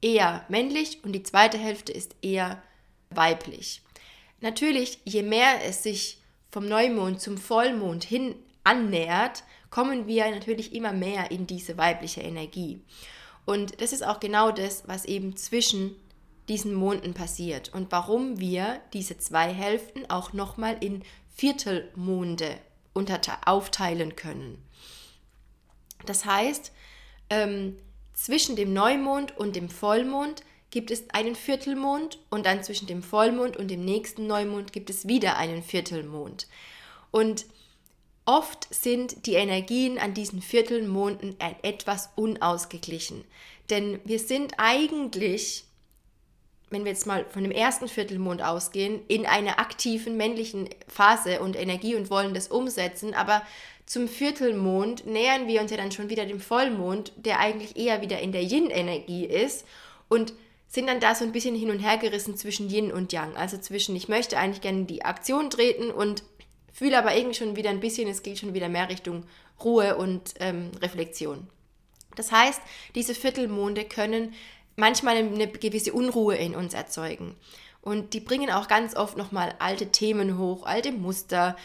eher 0.00 0.44
männlich 0.48 1.02
und 1.02 1.12
die 1.12 1.22
zweite 1.22 1.58
Hälfte 1.58 1.92
ist 1.92 2.14
eher 2.22 2.62
weiblich. 3.10 3.82
natürlich, 4.40 4.98
je 5.04 5.22
mehr 5.22 5.64
es 5.64 5.82
sich 5.82 6.18
vom 6.50 6.68
Neumond 6.68 7.20
zum 7.20 7.38
Vollmond 7.38 8.04
hin 8.04 8.34
annähert, 8.62 9.42
kommen 9.70 10.06
wir 10.06 10.30
natürlich 10.30 10.74
immer 10.74 10.92
mehr 10.92 11.30
in 11.30 11.46
diese 11.46 11.76
weibliche 11.78 12.20
Energie. 12.20 12.80
Und 13.46 13.80
das 13.80 13.92
ist 13.92 14.06
auch 14.06 14.20
genau 14.20 14.50
das, 14.50 14.86
was 14.86 15.04
eben 15.04 15.36
zwischen 15.36 15.96
diesen 16.48 16.74
Monden 16.74 17.14
passiert 17.14 17.72
und 17.72 17.90
warum 17.90 18.38
wir 18.38 18.80
diese 18.92 19.18
zwei 19.18 19.52
Hälften 19.52 20.08
auch 20.10 20.32
nochmal 20.32 20.76
in 20.80 21.02
Viertelmonde 21.34 22.58
aufteilen 23.46 24.14
können. 24.14 24.62
Das 26.06 26.24
heißt, 26.24 26.70
ähm, 27.30 27.76
zwischen 28.14 28.56
dem 28.56 28.72
Neumond 28.72 29.36
und 29.36 29.56
dem 29.56 29.68
Vollmond 29.68 30.42
gibt 30.70 30.90
es 30.90 31.04
einen 31.10 31.36
Viertelmond 31.36 32.18
und 32.30 32.46
dann 32.46 32.64
zwischen 32.64 32.86
dem 32.86 33.02
Vollmond 33.02 33.56
und 33.56 33.70
dem 33.70 33.84
nächsten 33.84 34.26
Neumond 34.26 34.72
gibt 34.72 34.90
es 34.90 35.06
wieder 35.06 35.36
einen 35.36 35.62
Viertelmond. 35.62 36.48
Und 37.10 37.46
oft 38.26 38.66
sind 38.74 39.26
die 39.26 39.34
Energien 39.34 39.98
an 39.98 40.14
diesen 40.14 40.42
Viertelmonden 40.42 41.36
etwas 41.62 42.10
unausgeglichen. 42.16 43.24
Denn 43.70 44.00
wir 44.04 44.18
sind 44.18 44.54
eigentlich, 44.56 45.64
wenn 46.70 46.84
wir 46.84 46.90
jetzt 46.90 47.06
mal 47.06 47.24
von 47.30 47.44
dem 47.44 47.52
ersten 47.52 47.86
Viertelmond 47.86 48.42
ausgehen, 48.42 49.00
in 49.06 49.26
einer 49.26 49.60
aktiven 49.60 50.16
männlichen 50.16 50.68
Phase 50.88 51.40
und 51.40 51.56
Energie 51.56 51.94
und 51.94 52.10
wollen 52.10 52.34
das 52.34 52.48
umsetzen, 52.48 53.14
aber 53.14 53.42
zum 53.86 54.08
Viertelmond 54.08 55.06
nähern 55.06 55.46
wir 55.46 55.60
uns 55.60 55.70
ja 55.70 55.76
dann 55.76 55.92
schon 55.92 56.08
wieder 56.08 56.26
dem 56.26 56.40
Vollmond, 56.40 57.12
der 57.16 57.38
eigentlich 57.38 57.76
eher 57.76 58.00
wieder 58.00 58.20
in 58.20 58.32
der 58.32 58.42
Yin-Energie 58.42 59.26
ist 59.26 59.66
und 60.08 60.32
sind 60.68 60.88
dann 60.88 61.00
da 61.00 61.14
so 61.14 61.24
ein 61.24 61.32
bisschen 61.32 61.54
hin 61.54 61.70
und 61.70 61.78
her 61.78 61.98
gerissen 61.98 62.36
zwischen 62.36 62.68
Yin 62.68 62.92
und 62.92 63.12
Yang. 63.12 63.36
Also 63.36 63.58
zwischen, 63.58 63.94
ich 63.94 64.08
möchte 64.08 64.38
eigentlich 64.38 64.62
gerne 64.62 64.80
in 64.80 64.86
die 64.86 65.04
Aktion 65.04 65.50
treten 65.50 65.90
und 65.90 66.24
fühle 66.72 66.98
aber 66.98 67.14
irgendwie 67.14 67.36
schon 67.36 67.56
wieder 67.56 67.70
ein 67.70 67.80
bisschen, 67.80 68.08
es 68.08 68.22
geht 68.22 68.38
schon 68.38 68.54
wieder 68.54 68.68
mehr 68.68 68.88
Richtung 68.88 69.24
Ruhe 69.62 69.96
und 69.96 70.34
ähm, 70.40 70.72
Reflexion. 70.82 71.46
Das 72.16 72.32
heißt, 72.32 72.60
diese 72.94 73.14
Viertelmonde 73.14 73.84
können 73.84 74.34
manchmal 74.76 75.16
eine 75.16 75.46
gewisse 75.48 75.92
Unruhe 75.92 76.36
in 76.36 76.54
uns 76.54 76.74
erzeugen. 76.74 77.36
Und 77.80 78.14
die 78.14 78.20
bringen 78.20 78.50
auch 78.50 78.66
ganz 78.66 78.96
oft 78.96 79.16
nochmal 79.16 79.54
alte 79.58 79.92
Themen 79.92 80.38
hoch, 80.38 80.64
alte 80.64 80.90
Muster, 80.90 81.56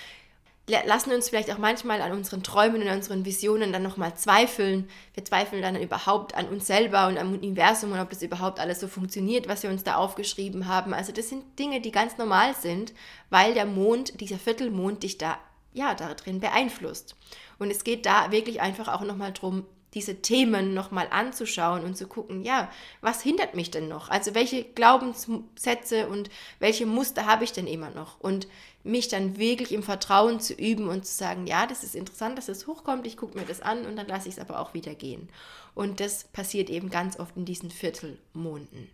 lassen 0.86 1.12
uns 1.12 1.30
vielleicht 1.30 1.52
auch 1.52 1.58
manchmal 1.58 2.02
an 2.02 2.12
unseren 2.12 2.44
Träumen 2.44 2.82
und 2.82 2.88
an 2.88 2.98
unseren 2.98 3.26
Visionen 3.26 3.74
dann 3.74 3.84
nochmal 3.84 4.16
zweifeln. 4.16 4.88
Wir 5.14 5.26
zweifeln 5.26 5.62
dann 5.62 5.76
überhaupt 5.76 6.36
an 6.36 6.48
uns 6.48 6.68
selber 6.68 7.08
und 7.08 7.18
am 7.18 7.34
Universum 7.34 7.92
und 7.92 8.00
ob 8.00 8.10
das 8.10 8.22
überhaupt 8.22 8.60
alles 8.60 8.80
so 8.80 8.88
funktioniert, 8.88 9.48
was 9.48 9.64
wir 9.64 9.70
uns 9.70 9.84
da 9.84 9.96
aufgeschrieben 9.96 10.68
haben. 10.68 10.94
Also 10.94 11.12
das 11.12 11.30
sind 11.30 11.58
Dinge, 11.58 11.82
die 11.82 11.92
ganz 11.92 12.18
normal 12.18 12.56
sind, 12.56 12.94
weil 13.30 13.54
der 13.54 13.66
Mond, 13.66 14.20
dieser 14.22 14.38
Viertelmond 14.38 15.04
dich 15.04 15.18
da, 15.18 15.38
ja, 15.74 15.96
darin 15.96 16.40
beeinflusst. 16.40 17.16
Und 17.58 17.72
es 17.72 17.84
geht 17.84 18.06
da 18.06 18.32
wirklich 18.32 18.62
einfach 18.62 18.88
auch 18.88 19.02
nochmal 19.02 19.34
drum, 19.34 19.66
diese 19.94 20.22
Themen 20.22 20.74
nochmal 20.74 21.08
anzuschauen 21.10 21.84
und 21.84 21.98
zu 21.98 22.08
gucken, 22.08 22.44
ja, 22.44 22.70
was 23.02 23.22
hindert 23.22 23.56
mich 23.56 23.72
denn 23.72 23.88
noch? 23.88 24.10
Also 24.10 24.36
welche 24.36 24.64
Glaubenssätze 24.64 26.08
und 26.08 26.30
welche 26.60 26.86
Muster 26.86 27.26
habe 27.26 27.44
ich 27.44 27.54
denn 27.54 27.68
immer 27.68 27.90
noch? 27.90 28.20
Und 28.20 28.48
mich 28.84 29.08
dann 29.08 29.38
wirklich 29.38 29.72
im 29.72 29.84
Vertrauen 29.84 30.40
zu 30.40 30.54
üben 30.54 30.88
und 30.88 31.06
zu 31.06 31.14
sagen, 31.14 31.48
ja, 31.48 31.66
das 31.66 31.84
ist 31.84 31.96
interessant, 31.96 32.38
dass 32.38 32.48
es 32.48 32.60
das 32.60 32.68
hochkommt, 32.68 33.06
ich 33.06 33.18
gucke 33.18 33.38
mir 33.38 33.46
das 33.46 33.62
an 33.62 33.86
und 33.86 33.96
dann 33.96 34.08
lasse 34.08 34.30
ich 34.30 34.36
es 34.36 34.40
aber 34.40 34.60
auch 34.60 34.74
wieder 34.74 34.96
gehen. 34.96 35.30
Und 35.76 36.00
das 36.00 36.26
passiert 36.26 36.70
eben 36.70 36.90
ganz 36.90 37.20
oft 37.20 37.36
in 37.36 37.46
diesen 37.46 37.72
Viertelmonden. 37.72 38.90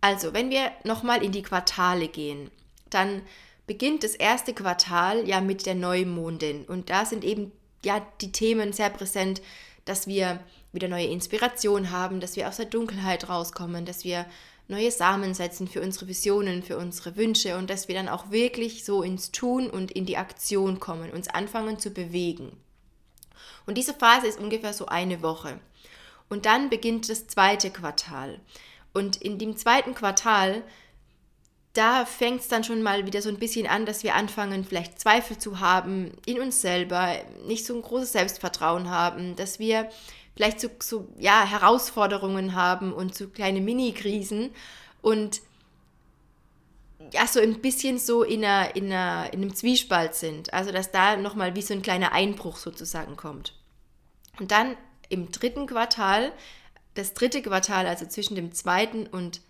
Also, 0.00 0.32
wenn 0.34 0.50
wir 0.50 0.70
nochmal 0.84 1.24
in 1.24 1.32
die 1.32 1.42
Quartale 1.42 2.08
gehen, 2.08 2.50
dann 2.90 3.22
beginnt 3.66 4.04
das 4.04 4.14
erste 4.14 4.54
Quartal 4.54 5.26
ja 5.28 5.40
mit 5.40 5.66
der 5.66 5.74
Neumondin 5.74 6.64
und 6.64 6.90
da 6.90 7.04
sind 7.04 7.24
eben 7.24 7.52
ja 7.84 8.06
die 8.20 8.32
Themen 8.32 8.72
sehr 8.72 8.90
präsent, 8.90 9.42
dass 9.86 10.06
wir 10.06 10.40
wieder 10.72 10.88
neue 10.88 11.06
Inspiration 11.06 11.90
haben, 11.90 12.20
dass 12.20 12.36
wir 12.36 12.48
aus 12.48 12.58
der 12.58 12.66
Dunkelheit 12.66 13.30
rauskommen, 13.30 13.86
dass 13.86 14.04
wir 14.04 14.26
neue 14.68 14.90
Samen 14.90 15.32
setzen 15.32 15.68
für 15.68 15.80
unsere 15.80 16.08
Visionen, 16.08 16.62
für 16.62 16.76
unsere 16.76 17.16
Wünsche 17.16 17.56
und 17.56 17.70
dass 17.70 17.88
wir 17.88 17.94
dann 17.94 18.08
auch 18.08 18.30
wirklich 18.30 18.84
so 18.84 19.02
ins 19.02 19.32
Tun 19.32 19.70
und 19.70 19.92
in 19.92 20.06
die 20.06 20.16
Aktion 20.18 20.80
kommen, 20.80 21.10
uns 21.10 21.28
anfangen 21.28 21.78
zu 21.78 21.90
bewegen. 21.90 22.52
Und 23.64 23.78
diese 23.78 23.94
Phase 23.94 24.26
ist 24.26 24.38
ungefähr 24.38 24.72
so 24.72 24.86
eine 24.86 25.22
Woche. 25.22 25.60
Und 26.28 26.46
dann 26.46 26.68
beginnt 26.68 27.08
das 27.08 27.28
zweite 27.28 27.70
Quartal. 27.70 28.40
Und 28.92 29.16
in 29.16 29.38
dem 29.38 29.56
zweiten 29.56 29.94
Quartal, 29.94 30.62
da 31.76 32.04
fängt 32.04 32.40
es 32.40 32.48
dann 32.48 32.64
schon 32.64 32.82
mal 32.82 33.06
wieder 33.06 33.20
so 33.22 33.28
ein 33.28 33.38
bisschen 33.38 33.66
an, 33.66 33.86
dass 33.86 34.02
wir 34.02 34.14
anfangen, 34.14 34.64
vielleicht 34.64 34.98
Zweifel 34.98 35.38
zu 35.38 35.60
haben 35.60 36.12
in 36.24 36.40
uns 36.40 36.60
selber, 36.60 37.16
nicht 37.46 37.66
so 37.66 37.74
ein 37.74 37.82
großes 37.82 38.12
Selbstvertrauen 38.12 38.90
haben, 38.90 39.36
dass 39.36 39.58
wir 39.58 39.90
vielleicht 40.34 40.60
so, 40.60 40.68
so 40.80 41.08
ja, 41.18 41.44
Herausforderungen 41.44 42.54
haben 42.54 42.92
und 42.92 43.14
so 43.14 43.28
kleine 43.28 43.60
Mini-Krisen 43.60 44.50
und 45.02 45.40
ja, 47.12 47.26
so 47.26 47.40
ein 47.40 47.60
bisschen 47.60 47.98
so 47.98 48.22
in, 48.22 48.44
einer, 48.44 48.74
in, 48.74 48.86
einer, 48.86 49.32
in 49.32 49.42
einem 49.42 49.54
Zwiespalt 49.54 50.14
sind. 50.14 50.52
Also, 50.52 50.72
dass 50.72 50.90
da 50.90 51.16
nochmal 51.16 51.54
wie 51.54 51.62
so 51.62 51.74
ein 51.74 51.82
kleiner 51.82 52.12
Einbruch 52.12 52.56
sozusagen 52.56 53.16
kommt. 53.16 53.54
Und 54.40 54.50
dann 54.50 54.76
im 55.08 55.30
dritten 55.30 55.66
Quartal, 55.66 56.32
das 56.94 57.14
dritte 57.14 57.42
Quartal, 57.42 57.86
also 57.86 58.06
zwischen 58.06 58.34
dem 58.34 58.52
zweiten 58.52 59.06
und 59.06 59.40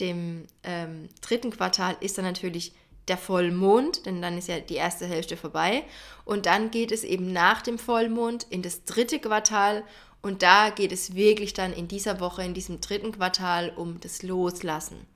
dem 0.00 0.46
ähm, 0.62 1.08
dritten 1.20 1.50
Quartal, 1.50 1.96
ist 2.00 2.18
dann 2.18 2.24
natürlich 2.24 2.72
der 3.08 3.18
Vollmond, 3.18 4.06
denn 4.06 4.22
dann 4.22 4.38
ist 4.38 4.48
ja 4.48 4.60
die 4.60 4.76
erste 4.76 5.06
Hälfte 5.06 5.36
vorbei. 5.36 5.84
Und 6.24 6.46
dann 6.46 6.70
geht 6.70 6.92
es 6.92 7.04
eben 7.04 7.32
nach 7.32 7.62
dem 7.62 7.78
Vollmond 7.78 8.46
in 8.50 8.62
das 8.62 8.84
dritte 8.84 9.18
Quartal 9.18 9.84
und 10.22 10.42
da 10.42 10.70
geht 10.70 10.92
es 10.92 11.14
wirklich 11.14 11.52
dann 11.52 11.72
in 11.72 11.88
dieser 11.88 12.20
Woche, 12.20 12.44
in 12.44 12.54
diesem 12.54 12.80
dritten 12.80 13.12
Quartal 13.12 13.72
um 13.74 13.98
das 14.00 14.22
Loslassen. 14.22 15.06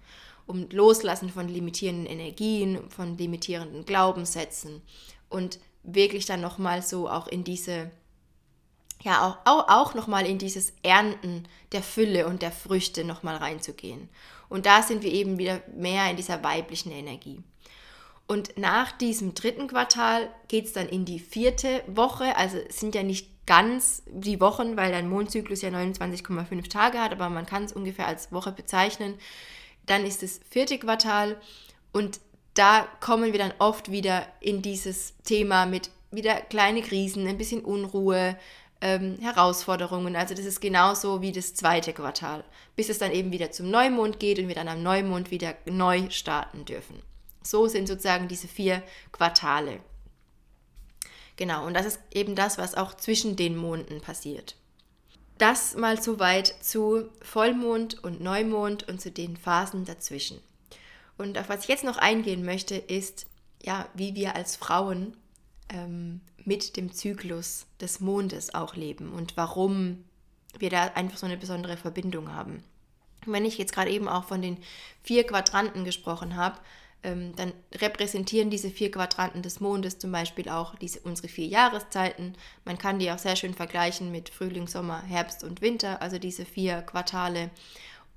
Um 0.47 0.69
Loslassen 0.71 1.31
von 1.31 1.49
limitierenden 1.49 2.07
Energien, 2.07 2.91
von 2.91 3.17
limitierenden 3.17 3.85
Glaubenssätzen 3.85 4.83
und 5.29 5.59
wirklich 5.83 6.27
dann 6.27 6.41
nochmal 6.41 6.83
so 6.83 7.09
auch 7.09 7.29
in 7.29 7.45
diese, 7.45 7.91
ja, 9.03 9.27
auch, 9.27 9.39
auch, 9.45 9.69
auch 9.69 9.95
nochmal 9.95 10.27
in 10.27 10.39
dieses 10.39 10.73
Ernten 10.83 11.45
der 11.73 11.83
Fülle 11.83 12.27
und 12.27 12.43
der 12.43 12.53
Früchte 12.53 13.05
nochmal 13.05 13.37
reinzugehen. 13.37 14.09
Und 14.49 14.67
da 14.67 14.83
sind 14.83 15.03
wir 15.03 15.13
eben 15.13 15.39
wieder 15.39 15.63
mehr 15.75 16.11
in 16.11 16.17
dieser 16.17 16.43
weiblichen 16.43 16.93
Energie. 16.93 17.43
Und 18.27 18.59
nach 18.59 18.93
diesem 18.93 19.35
dritten 19.35 19.69
Quartal 19.69 20.29
geht 20.49 20.67
es 20.67 20.73
dann 20.73 20.89
in 20.89 21.05
die 21.05 21.21
vierte 21.21 21.83
Woche. 21.87 22.37
Also 22.37 22.59
sind 22.69 22.95
ja 22.95 23.03
nicht 23.03 23.29
ganz 23.47 24.03
die 24.09 24.41
Wochen, 24.41 24.77
weil 24.77 24.91
dein 24.91 25.09
Mondzyklus 25.09 25.63
ja 25.63 25.71
29,5 25.71 26.69
Tage 26.69 26.99
hat, 26.99 27.13
aber 27.13 27.31
man 27.31 27.47
kann 27.47 27.65
es 27.65 27.73
ungefähr 27.73 28.07
als 28.07 28.33
Woche 28.33 28.53
bezeichnen. 28.53 29.15
Dann 29.87 30.05
ist 30.05 30.23
das 30.23 30.41
vierte 30.51 30.79
Quartal 30.79 31.41
und 31.93 32.21
da 32.55 32.89
kommen 33.01 33.33
wir 33.33 33.39
dann 33.39 33.55
oft 33.59 33.93
wieder 33.93 34.27
in 34.41 34.63
dieses 34.63 35.15
Thema 35.23 35.67
mit 35.67 35.91
wieder 36.11 36.41
kleine 36.41 36.83
Krisen, 36.83 37.27
ein 37.27 37.39
bisschen 37.39 37.65
Unruhe, 37.65 38.37
ähm, 38.81 39.19
Herausforderungen. 39.21 40.17
Also 40.17 40.35
das 40.35 40.45
ist 40.45 40.61
genauso 40.61 41.23
wie 41.23 41.33
das 41.33 41.55
zweite 41.55 41.93
Quartal, 41.93 42.45
bis 42.75 42.89
es 42.89 42.99
dann 42.99 43.13
eben 43.13 43.33
wieder 43.33 43.51
zum 43.51 43.71
Neumond 43.71 44.21
geht 44.21 44.39
und 44.39 44.49
wir 44.49 44.55
dann 44.55 44.69
am 44.69 44.83
Neumond 44.83 45.31
wieder 45.31 45.55
neu 45.67 46.11
starten 46.11 46.65
dürfen. 46.65 47.03
So 47.43 47.69
sind 47.69 47.87
sozusagen 47.87 48.29
diese 48.29 48.49
vier 48.49 48.83
Quartale. 49.13 49.81
Genau, 51.37 51.67
und 51.67 51.75
das 51.75 51.87
ist 51.87 52.01
eben 52.13 52.35
das, 52.35 52.59
was 52.59 52.75
auch 52.75 52.95
zwischen 52.95 53.37
den 53.37 53.57
Monden 53.57 54.01
passiert. 54.01 54.57
Das 55.39 55.77
mal 55.77 56.03
soweit 56.03 56.55
zu 56.63 57.11
Vollmond 57.21 58.03
und 58.03 58.21
Neumond 58.21 58.89
und 58.89 59.01
zu 59.01 59.11
den 59.11 59.37
Phasen 59.37 59.85
dazwischen. 59.85 60.41
Und 61.19 61.39
auf 61.39 61.49
was 61.49 61.63
ich 61.63 61.69
jetzt 61.69 61.85
noch 61.85 61.99
eingehen 61.99 62.45
möchte, 62.45 62.75
ist, 62.75 63.27
ja, 63.63 63.87
wie 63.95 64.15
wir 64.15 64.35
als 64.35 64.57
Frauen 64.57 65.15
ähm, 65.69 66.21
mit 66.47 66.77
dem 66.77 66.93
Zyklus 66.93 67.67
des 67.81 68.01
Mondes 68.01 68.55
auch 68.55 68.75
leben 68.77 69.13
und 69.13 69.37
warum 69.37 70.05
wir 70.59 70.71
da 70.71 70.85
einfach 70.95 71.19
so 71.19 71.27
eine 71.27 71.37
besondere 71.37 71.77
Verbindung 71.77 72.33
haben. 72.33 72.65
wenn 73.29 73.45
ich 73.45 73.59
jetzt 73.59 73.73
gerade 73.73 73.91
eben 73.91 74.09
auch 74.09 74.25
von 74.25 74.41
den 74.41 74.57
vier 75.03 75.27
Quadranten 75.27 75.85
gesprochen 75.85 76.37
habe, 76.37 76.59
ähm, 77.03 77.35
dann 77.35 77.53
repräsentieren 77.75 78.51
diese 78.51 78.71
vier 78.71 78.93
Quadranten 78.93 79.43
des 79.43 79.59
Mondes 79.59 79.99
zum 79.99 80.13
Beispiel 80.13 80.49
auch 80.49 80.77
diese, 80.77 81.01
unsere 81.01 81.27
vier 81.27 81.47
Jahreszeiten. 81.47 82.35
Man 82.65 82.79
kann 82.79 83.01
die 83.01 83.11
auch 83.11 83.19
sehr 83.19 83.35
schön 83.35 83.55
vergleichen 83.55 84.13
mit 84.13 84.29
Frühling, 84.29 84.69
Sommer, 84.69 85.03
Herbst 85.03 85.43
und 85.43 85.61
Winter, 85.61 86.01
also 86.01 86.19
diese 86.19 86.45
vier 86.45 86.83
Quartale. 86.83 87.51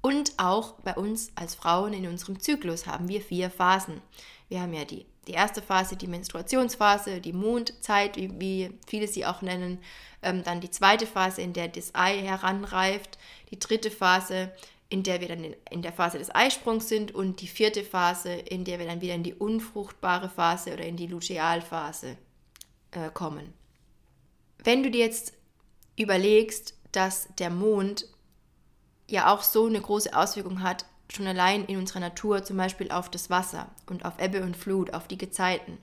Und 0.02 0.34
auch 0.38 0.74
bei 0.82 0.94
uns 0.94 1.32
als 1.36 1.56
Frauen 1.56 1.94
in 1.94 2.08
unserem 2.08 2.40
Zyklus 2.40 2.86
haben 2.86 3.08
wir 3.08 3.22
vier 3.22 3.50
Phasen. 3.50 4.02
Wir 4.48 4.62
haben 4.62 4.74
ja 4.74 4.86
die, 4.86 5.06
die 5.28 5.34
erste 5.34 5.62
Phase, 5.62 5.96
die 5.96 6.08
Menstruationsphase, 6.08 7.22
die 7.22 7.34
Mondzeit, 7.34 8.18
wie, 8.18 8.32
wie 8.40 8.72
viele 8.88 9.08
sie 9.08 9.26
auch 9.26 9.42
nennen. 9.42 9.80
Ähm, 10.22 10.44
dann 10.44 10.62
die 10.62 10.72
zweite 10.72 11.06
Phase, 11.06 11.42
in 11.42 11.54
der 11.54 11.68
das 11.68 11.94
Ei 11.94 12.20
heranreift. 12.20 13.18
Die 13.52 13.60
dritte 13.60 13.92
Phase, 13.92 14.52
in 14.90 15.04
der 15.04 15.22
wir 15.22 15.28
dann 15.28 15.44
in, 15.44 15.56
in 15.70 15.82
der 15.82 15.94
Phase 15.94 16.18
des 16.18 16.34
Eisprungs 16.34 16.90
sind 16.90 17.14
und 17.14 17.42
die 17.42 17.48
vierte 17.48 17.84
Phase, 17.84 18.32
in 18.32 18.66
der 18.66 18.80
wir 18.80 18.88
dann 18.88 19.02
wieder 19.02 19.14
in 19.14 19.24
die 19.24 19.36
unfruchtbare 19.36 20.30
Phase 20.30 20.74
oder 20.74 20.84
in 20.84 20.98
die 20.98 21.08
Lutealphase 21.08 22.18
äh, 22.92 23.10
kommen. 23.14 23.54
Wenn 24.64 24.84
du 24.84 24.90
dir 24.90 25.06
jetzt 25.06 25.34
überlegst, 25.96 26.74
dass 26.92 27.30
der 27.38 27.50
Mond 27.50 28.08
ja 29.08 29.34
auch 29.34 29.44
so 29.44 29.68
eine 29.68 29.82
große 29.82 30.16
Auswirkung 30.16 30.64
hat, 30.64 30.86
schon 31.12 31.28
allein 31.28 31.66
in 31.66 31.78
unserer 31.78 32.00
Natur, 32.00 32.44
zum 32.44 32.58
Beispiel 32.58 32.92
auf 32.92 33.10
das 33.10 33.30
Wasser 33.30 33.70
und 33.88 34.06
auf 34.06 34.20
Ebbe 34.20 34.44
und 34.44 34.56
Flut, 34.56 34.94
auf 34.94 35.08
die 35.08 35.18
Gezeiten, 35.18 35.78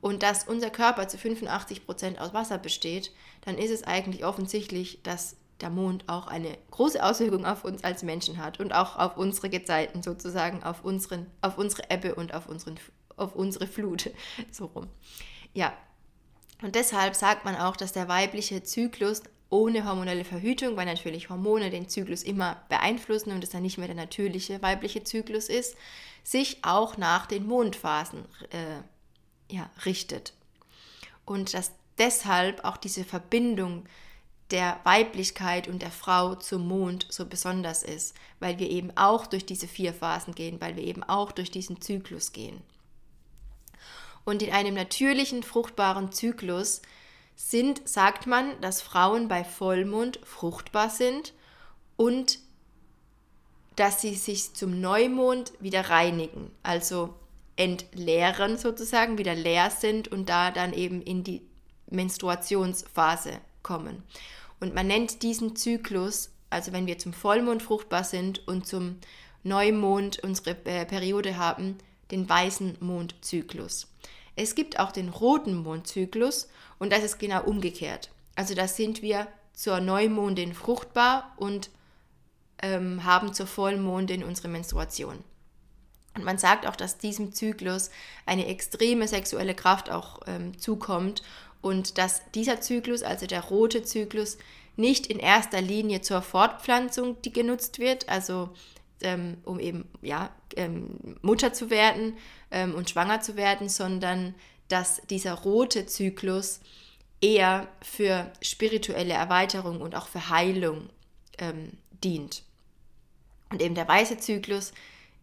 und 0.00 0.22
dass 0.22 0.44
unser 0.44 0.70
Körper 0.70 1.08
zu 1.08 1.18
85 1.18 1.84
Prozent 1.84 2.20
aus 2.20 2.32
Wasser 2.32 2.58
besteht, 2.58 3.12
dann 3.44 3.58
ist 3.58 3.70
es 3.70 3.82
eigentlich 3.82 4.24
offensichtlich, 4.24 5.02
dass 5.02 5.36
der 5.60 5.70
Mond 5.70 6.04
auch 6.08 6.28
eine 6.28 6.56
große 6.70 7.02
Auswirkung 7.02 7.44
auf 7.44 7.64
uns 7.64 7.82
als 7.82 8.04
Menschen 8.04 8.38
hat 8.38 8.60
und 8.60 8.72
auch 8.72 8.96
auf 8.96 9.16
unsere 9.16 9.50
Gezeiten 9.50 10.02
sozusagen, 10.02 10.62
auf, 10.62 10.84
unseren, 10.84 11.26
auf 11.40 11.58
unsere 11.58 11.90
Ebbe 11.90 12.14
und 12.14 12.32
auf, 12.32 12.48
unseren, 12.48 12.78
auf 13.16 13.34
unsere 13.34 13.66
Flut. 13.66 14.10
So 14.52 14.66
rum. 14.66 14.86
Ja, 15.52 15.72
und 16.62 16.74
deshalb 16.74 17.16
sagt 17.16 17.44
man 17.44 17.56
auch, 17.56 17.76
dass 17.76 17.92
der 17.92 18.08
weibliche 18.08 18.62
Zyklus 18.62 19.22
ohne 19.50 19.84
hormonelle 19.86 20.24
Verhütung, 20.24 20.76
weil 20.76 20.86
natürlich 20.86 21.30
Hormone 21.30 21.70
den 21.70 21.88
Zyklus 21.88 22.22
immer 22.22 22.62
beeinflussen 22.68 23.32
und 23.32 23.42
es 23.42 23.50
dann 23.50 23.62
nicht 23.62 23.78
mehr 23.78 23.86
der 23.86 23.96
natürliche 23.96 24.60
weibliche 24.60 25.04
Zyklus 25.04 25.48
ist, 25.48 25.76
sich 26.22 26.58
auch 26.62 26.98
nach 26.98 27.26
den 27.26 27.46
Mondphasen 27.46 28.26
äh, 28.50 29.54
ja, 29.54 29.70
richtet. 29.86 30.34
Und 31.24 31.54
dass 31.54 31.72
deshalb 31.96 32.64
auch 32.64 32.76
diese 32.76 33.04
Verbindung 33.04 33.84
der 34.50 34.80
Weiblichkeit 34.84 35.68
und 35.68 35.82
der 35.82 35.90
Frau 35.90 36.34
zum 36.34 36.66
Mond 36.66 37.06
so 37.10 37.26
besonders 37.26 37.82
ist, 37.82 38.14
weil 38.40 38.58
wir 38.58 38.70
eben 38.70 38.96
auch 38.96 39.26
durch 39.26 39.44
diese 39.44 39.68
vier 39.68 39.92
Phasen 39.92 40.34
gehen, 40.34 40.60
weil 40.60 40.76
wir 40.76 40.84
eben 40.84 41.02
auch 41.02 41.32
durch 41.32 41.50
diesen 41.50 41.80
Zyklus 41.80 42.32
gehen. 42.32 42.62
Und 44.24 44.42
in 44.42 44.52
einem 44.52 44.74
natürlichen, 44.74 45.42
fruchtbaren 45.42 46.12
Zyklus 46.12 46.82
sind, 47.40 47.88
sagt 47.88 48.26
man, 48.26 48.60
dass 48.60 48.82
Frauen 48.82 49.28
bei 49.28 49.44
Vollmond 49.44 50.18
fruchtbar 50.24 50.90
sind 50.90 51.32
und 51.96 52.40
dass 53.76 54.00
sie 54.00 54.16
sich 54.16 54.54
zum 54.54 54.80
Neumond 54.80 55.52
wieder 55.60 55.88
reinigen, 55.88 56.50
also 56.64 57.14
entleeren 57.54 58.58
sozusagen, 58.58 59.18
wieder 59.18 59.36
leer 59.36 59.70
sind 59.70 60.08
und 60.08 60.28
da 60.28 60.50
dann 60.50 60.72
eben 60.72 61.00
in 61.00 61.22
die 61.22 61.42
Menstruationsphase 61.88 63.34
kommen. 63.62 64.02
Und 64.58 64.74
man 64.74 64.88
nennt 64.88 65.22
diesen 65.22 65.54
Zyklus, 65.54 66.32
also 66.50 66.72
wenn 66.72 66.88
wir 66.88 66.98
zum 66.98 67.12
Vollmond 67.12 67.62
fruchtbar 67.62 68.02
sind 68.02 68.48
und 68.48 68.66
zum 68.66 68.96
Neumond 69.44 70.18
unsere 70.24 70.56
äh, 70.64 70.84
Periode 70.84 71.36
haben, 71.36 71.78
den 72.10 72.28
weißen 72.28 72.78
Mondzyklus. 72.80 73.86
Es 74.34 74.56
gibt 74.56 74.80
auch 74.80 74.90
den 74.90 75.08
roten 75.08 75.54
Mondzyklus 75.54 76.48
und 76.78 76.92
das 76.92 77.02
ist 77.02 77.18
genau 77.18 77.42
umgekehrt. 77.44 78.10
Also 78.34 78.54
da 78.54 78.68
sind 78.68 79.02
wir 79.02 79.26
zur 79.52 79.80
Neumondin 79.80 80.54
fruchtbar 80.54 81.32
und 81.36 81.70
ähm, 82.62 83.04
haben 83.04 83.34
zur 83.34 83.46
Vollmondin 83.46 84.22
unsere 84.22 84.48
Menstruation. 84.48 85.18
Und 86.14 86.24
man 86.24 86.38
sagt 86.38 86.66
auch, 86.66 86.76
dass 86.76 86.98
diesem 86.98 87.32
Zyklus 87.32 87.90
eine 88.26 88.46
extreme 88.46 89.06
sexuelle 89.06 89.54
Kraft 89.54 89.90
auch 89.90 90.20
ähm, 90.26 90.58
zukommt 90.58 91.22
und 91.60 91.98
dass 91.98 92.22
dieser 92.34 92.60
Zyklus, 92.60 93.02
also 93.02 93.26
der 93.26 93.42
rote 93.44 93.82
Zyklus, 93.82 94.38
nicht 94.76 95.08
in 95.08 95.18
erster 95.18 95.60
Linie 95.60 96.02
zur 96.02 96.22
Fortpflanzung 96.22 97.20
die 97.22 97.32
genutzt 97.32 97.78
wird, 97.78 98.08
also 98.08 98.50
ähm, 99.00 99.38
um 99.44 99.60
eben 99.60 99.88
ja, 100.02 100.30
ähm, 100.56 101.16
Mutter 101.22 101.52
zu 101.52 101.70
werden 101.70 102.16
ähm, 102.50 102.74
und 102.74 102.90
schwanger 102.90 103.20
zu 103.20 103.36
werden, 103.36 103.68
sondern 103.68 104.34
dass 104.68 105.00
dieser 105.08 105.34
rote 105.34 105.86
Zyklus 105.86 106.60
eher 107.20 107.68
für 107.82 108.30
spirituelle 108.42 109.14
Erweiterung 109.14 109.80
und 109.80 109.94
auch 109.94 110.08
für 110.08 110.28
Heilung 110.28 110.88
ähm, 111.38 111.72
dient. 112.04 112.42
Und 113.50 113.62
eben 113.62 113.74
der 113.74 113.88
weiße 113.88 114.18
Zyklus 114.18 114.72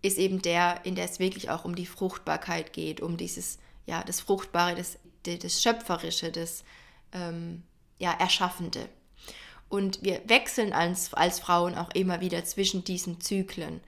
ist 0.02 0.18
eben 0.18 0.42
der, 0.42 0.82
in 0.84 0.96
der 0.96 1.06
es 1.06 1.20
wirklich 1.20 1.50
auch 1.50 1.66
um 1.66 1.76
die 1.76 1.86
Fruchtbarkeit 1.86 2.74
geht, 2.74 3.02
um 3.02 3.18
dieses, 3.18 3.60
ja, 3.86 4.04
das 4.04 4.22
Fruchtbare, 4.22 4.76
das, 4.76 4.98
das 5.24 5.62
Schöpferische, 5.62 6.32
das 6.32 6.64
ähm, 7.14 7.64
ja, 7.98 8.12
Erschaffende. 8.12 8.90
Und 9.70 10.04
wir 10.04 10.22
wechseln 10.28 10.74
als, 10.74 11.14
als 11.14 11.40
Frauen 11.40 11.76
auch 11.76 11.90
immer 11.92 12.22
wieder 12.22 12.46
zwischen 12.46 12.84
diesen 12.84 13.20
Zyklen. 13.20 13.82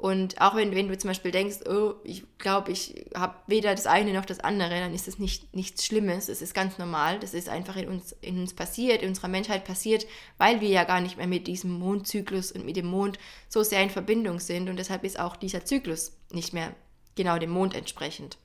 Und 0.00 0.40
auch 0.40 0.56
wenn, 0.56 0.74
wenn 0.74 0.88
du 0.88 0.96
zum 0.96 1.08
Beispiel 1.08 1.30
denkst, 1.30 1.58
oh, 1.68 1.92
ich 2.04 2.24
glaube, 2.38 2.72
ich 2.72 3.04
habe 3.14 3.34
weder 3.46 3.74
das 3.74 3.86
eine 3.86 4.14
noch 4.14 4.24
das 4.24 4.40
andere, 4.40 4.80
dann 4.80 4.94
ist 4.94 5.06
das 5.06 5.18
nicht, 5.18 5.54
nichts 5.54 5.84
Schlimmes. 5.84 6.30
Es 6.30 6.40
ist 6.40 6.54
ganz 6.54 6.78
normal. 6.78 7.18
Das 7.18 7.34
ist 7.34 7.50
einfach 7.50 7.76
in 7.76 7.86
uns, 7.86 8.12
in 8.22 8.40
uns 8.40 8.54
passiert, 8.54 9.02
in 9.02 9.10
unserer 9.10 9.28
Menschheit 9.28 9.66
passiert, 9.66 10.06
weil 10.38 10.62
wir 10.62 10.70
ja 10.70 10.84
gar 10.84 11.02
nicht 11.02 11.18
mehr 11.18 11.26
mit 11.26 11.46
diesem 11.46 11.72
Mondzyklus 11.72 12.50
und 12.50 12.64
mit 12.64 12.76
dem 12.76 12.86
Mond 12.86 13.18
so 13.50 13.62
sehr 13.62 13.82
in 13.82 13.90
Verbindung 13.90 14.40
sind. 14.40 14.70
Und 14.70 14.78
deshalb 14.78 15.04
ist 15.04 15.20
auch 15.20 15.36
dieser 15.36 15.66
Zyklus 15.66 16.12
nicht 16.32 16.54
mehr 16.54 16.74
genau 17.14 17.36
dem 17.36 17.50
Mond 17.50 17.74
entsprechend. 17.74 18.38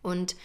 Und 0.00 0.36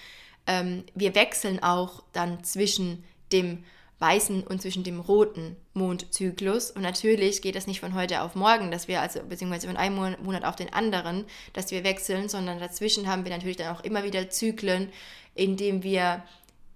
ähm, 0.46 0.84
wir 0.94 1.16
wechseln 1.16 1.64
auch 1.64 2.04
dann 2.12 2.44
zwischen 2.44 3.06
dem 3.32 3.64
weißen 4.00 4.44
und 4.44 4.62
zwischen 4.62 4.84
dem 4.84 5.00
roten 5.00 5.56
Mondzyklus. 5.74 6.72
Und 6.72 6.82
natürlich 6.82 7.42
geht 7.42 7.56
das 7.56 7.68
nicht 7.68 7.80
von 7.80 7.94
heute 7.94 8.22
auf 8.22 8.36
morgen, 8.36 8.72
dass 8.72 8.88
wir 8.88 9.02
also, 9.02 9.22
beziehungsweise 9.24 9.68
von 9.68 9.78
einem 9.78 10.16
Monat 10.22 10.44
auf 10.44 10.56
den 10.56 10.74
anderen, 10.74 11.26
dass 11.54 11.72
wir 11.72 11.84
wechseln, 11.84 12.28
sondern 12.28 12.60
dazwischen 12.60 13.08
haben 13.08 13.24
wir 13.24 13.32
natürlich 13.32 13.58
dann 13.58 13.76
auch 13.76 13.84
immer 13.84 14.04
wieder 14.04 14.30
Zyklen, 14.30 14.92
in 15.34 15.56
denen 15.56 15.84
wir 15.84 16.24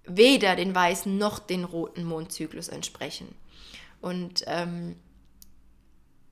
weder 0.05 0.55
den 0.55 0.73
weißen 0.73 1.17
noch 1.17 1.39
den 1.39 1.65
roten 1.65 2.03
Mondzyklus 2.03 2.69
entsprechen. 2.69 3.35
Und 4.01 4.43
ähm, 4.47 4.95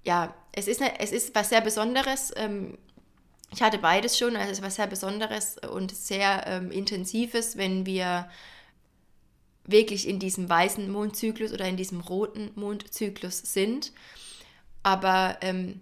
ja, 0.04 0.34
es 0.54 0.68
ist, 0.68 0.82
eine, 0.82 1.00
es 1.00 1.12
ist 1.12 1.36
was 1.36 1.50
sehr 1.50 1.62
Besonderes. 1.62 2.32
Ähm, 2.38 2.78
ich 3.52 3.62
hatte 3.62 3.78
beides 3.78 4.18
schon, 4.18 4.36
also 4.36 4.52
es 4.52 4.60
ist 4.60 4.64
was 4.64 4.76
sehr 4.76 4.88
Besonderes 4.88 5.58
und 5.70 5.94
sehr 5.94 6.46
ähm, 6.48 6.72
Intensives, 6.72 7.58
wenn 7.58 7.86
wir 7.86 8.30
wirklich 9.68 10.08
in 10.08 10.20
diesem 10.20 10.50
weißen 10.50 10.90
Mondzyklus 10.90 11.52
oder 11.52 11.68
in 11.68 11.78
diesem 11.78 12.00
roten 12.00 12.52
Mondzyklus 12.56 13.38
sind. 13.40 13.92
Aber 14.84 15.38
ähm, 15.42 15.82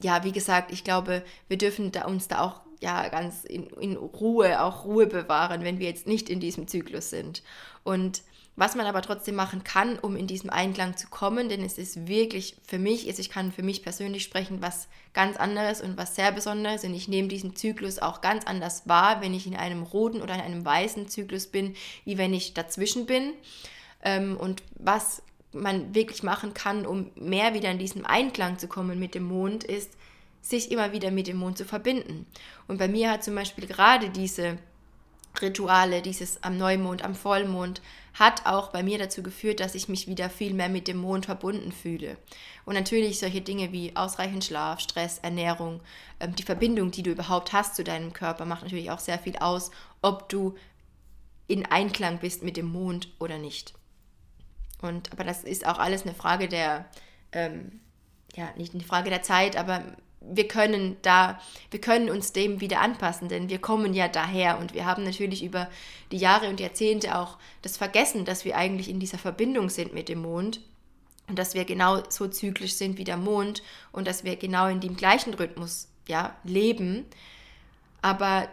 ja, 0.00 0.22
wie 0.22 0.32
gesagt, 0.32 0.70
ich 0.70 0.84
glaube, 0.84 1.24
wir 1.48 1.58
dürfen 1.58 1.90
da 1.90 2.04
uns 2.04 2.28
da 2.28 2.40
auch 2.40 2.60
ja 2.80 3.08
ganz 3.08 3.44
in, 3.44 3.66
in 3.80 3.96
Ruhe, 3.96 4.62
auch 4.62 4.84
Ruhe 4.84 5.06
bewahren, 5.06 5.64
wenn 5.64 5.78
wir 5.78 5.88
jetzt 5.88 6.06
nicht 6.06 6.28
in 6.28 6.40
diesem 6.40 6.68
Zyklus 6.68 7.10
sind. 7.10 7.42
Und 7.82 8.22
was 8.56 8.74
man 8.74 8.86
aber 8.86 9.02
trotzdem 9.02 9.34
machen 9.34 9.64
kann, 9.64 9.98
um 9.98 10.16
in 10.16 10.26
diesem 10.26 10.50
Einklang 10.50 10.96
zu 10.96 11.08
kommen, 11.08 11.48
denn 11.48 11.62
es 11.62 11.76
ist 11.76 12.08
wirklich 12.08 12.56
für 12.66 12.78
mich, 12.78 13.06
ist, 13.06 13.18
ich 13.18 13.28
kann 13.28 13.52
für 13.52 13.62
mich 13.62 13.82
persönlich 13.82 14.24
sprechen, 14.24 14.62
was 14.62 14.88
ganz 15.12 15.36
anderes 15.36 15.82
und 15.82 15.98
was 15.98 16.14
sehr 16.14 16.32
Besonderes 16.32 16.82
und 16.84 16.94
ich 16.94 17.06
nehme 17.06 17.28
diesen 17.28 17.54
Zyklus 17.54 17.98
auch 17.98 18.22
ganz 18.22 18.46
anders 18.46 18.88
wahr, 18.88 19.20
wenn 19.20 19.34
ich 19.34 19.46
in 19.46 19.56
einem 19.56 19.82
roten 19.82 20.22
oder 20.22 20.34
in 20.34 20.40
einem 20.40 20.64
weißen 20.64 21.08
Zyklus 21.08 21.46
bin, 21.46 21.76
wie 22.04 22.16
wenn 22.16 22.32
ich 22.32 22.54
dazwischen 22.54 23.04
bin. 23.06 23.34
Ähm, 24.02 24.36
und 24.36 24.62
was 24.78 25.22
man 25.52 25.94
wirklich 25.94 26.22
machen 26.22 26.54
kann, 26.54 26.86
um 26.86 27.10
mehr 27.14 27.54
wieder 27.54 27.70
in 27.70 27.78
diesen 27.78 28.06
Einklang 28.06 28.58
zu 28.58 28.68
kommen 28.68 28.98
mit 28.98 29.14
dem 29.14 29.24
Mond, 29.24 29.64
ist, 29.64 29.92
sich 30.40 30.70
immer 30.70 30.92
wieder 30.92 31.10
mit 31.10 31.26
dem 31.26 31.38
Mond 31.38 31.58
zu 31.58 31.64
verbinden. 31.64 32.24
Und 32.68 32.78
bei 32.78 32.88
mir 32.88 33.10
hat 33.10 33.24
zum 33.24 33.34
Beispiel 33.34 33.66
gerade 33.66 34.10
diese 34.10 34.58
Rituale, 35.42 36.02
dieses 36.02 36.42
am 36.42 36.56
Neumond, 36.56 37.02
am 37.02 37.14
Vollmond, 37.14 37.80
hat 38.14 38.46
auch 38.46 38.68
bei 38.68 38.82
mir 38.82 38.98
dazu 38.98 39.22
geführt, 39.22 39.60
dass 39.60 39.74
ich 39.74 39.88
mich 39.88 40.08
wieder 40.08 40.30
viel 40.30 40.54
mehr 40.54 40.68
mit 40.68 40.88
dem 40.88 40.96
Mond 40.96 41.26
verbunden 41.26 41.72
fühle. 41.72 42.16
Und 42.64 42.74
natürlich 42.74 43.18
solche 43.18 43.42
Dinge 43.42 43.72
wie 43.72 43.94
ausreichend 43.94 44.44
Schlaf, 44.44 44.80
Stress, 44.80 45.18
Ernährung, 45.18 45.80
ähm, 46.20 46.34
die 46.34 46.42
Verbindung, 46.42 46.90
die 46.90 47.02
du 47.02 47.10
überhaupt 47.10 47.52
hast 47.52 47.76
zu 47.76 47.84
deinem 47.84 48.12
Körper, 48.12 48.44
macht 48.46 48.62
natürlich 48.62 48.90
auch 48.90 49.00
sehr 49.00 49.18
viel 49.18 49.36
aus, 49.36 49.70
ob 50.02 50.28
du 50.28 50.54
in 51.46 51.66
Einklang 51.66 52.18
bist 52.18 52.42
mit 52.42 52.56
dem 52.56 52.66
Mond 52.66 53.08
oder 53.18 53.38
nicht. 53.38 53.74
Und 54.82 55.12
aber 55.12 55.24
das 55.24 55.44
ist 55.44 55.66
auch 55.66 55.78
alles 55.78 56.02
eine 56.02 56.14
Frage 56.14 56.48
der, 56.48 56.86
ähm, 57.32 57.80
ja, 58.34 58.48
nicht 58.56 58.74
eine 58.74 58.82
Frage 58.82 59.10
der 59.10 59.22
Zeit, 59.22 59.56
aber 59.56 59.82
wir 60.20 60.48
können 60.48 60.96
da, 61.02 61.40
wir 61.70 61.80
können 61.80 62.10
uns 62.10 62.32
dem 62.32 62.60
wieder 62.60 62.80
anpassen, 62.80 63.28
denn 63.28 63.48
wir 63.48 63.58
kommen 63.58 63.94
ja 63.94 64.08
daher 64.08 64.58
und 64.58 64.74
wir 64.74 64.84
haben 64.84 65.04
natürlich 65.04 65.44
über 65.44 65.68
die 66.10 66.18
Jahre 66.18 66.48
und 66.48 66.60
Jahrzehnte 66.60 67.16
auch 67.16 67.38
das 67.62 67.76
vergessen, 67.76 68.24
dass 68.24 68.44
wir 68.44 68.56
eigentlich 68.56 68.88
in 68.88 69.00
dieser 69.00 69.18
Verbindung 69.18 69.68
sind 69.70 69.94
mit 69.94 70.08
dem 70.08 70.22
Mond 70.22 70.60
und 71.28 71.38
dass 71.38 71.54
wir 71.54 71.64
genau 71.64 72.02
so 72.08 72.28
zyklisch 72.28 72.74
sind 72.74 72.98
wie 72.98 73.04
der 73.04 73.16
Mond 73.16 73.62
und 73.92 74.06
dass 74.06 74.24
wir 74.24 74.36
genau 74.36 74.68
in 74.68 74.80
dem 74.80 74.96
gleichen 74.96 75.34
Rhythmus 75.34 75.88
ja, 76.08 76.36
leben. 76.44 77.04
Aber 78.02 78.48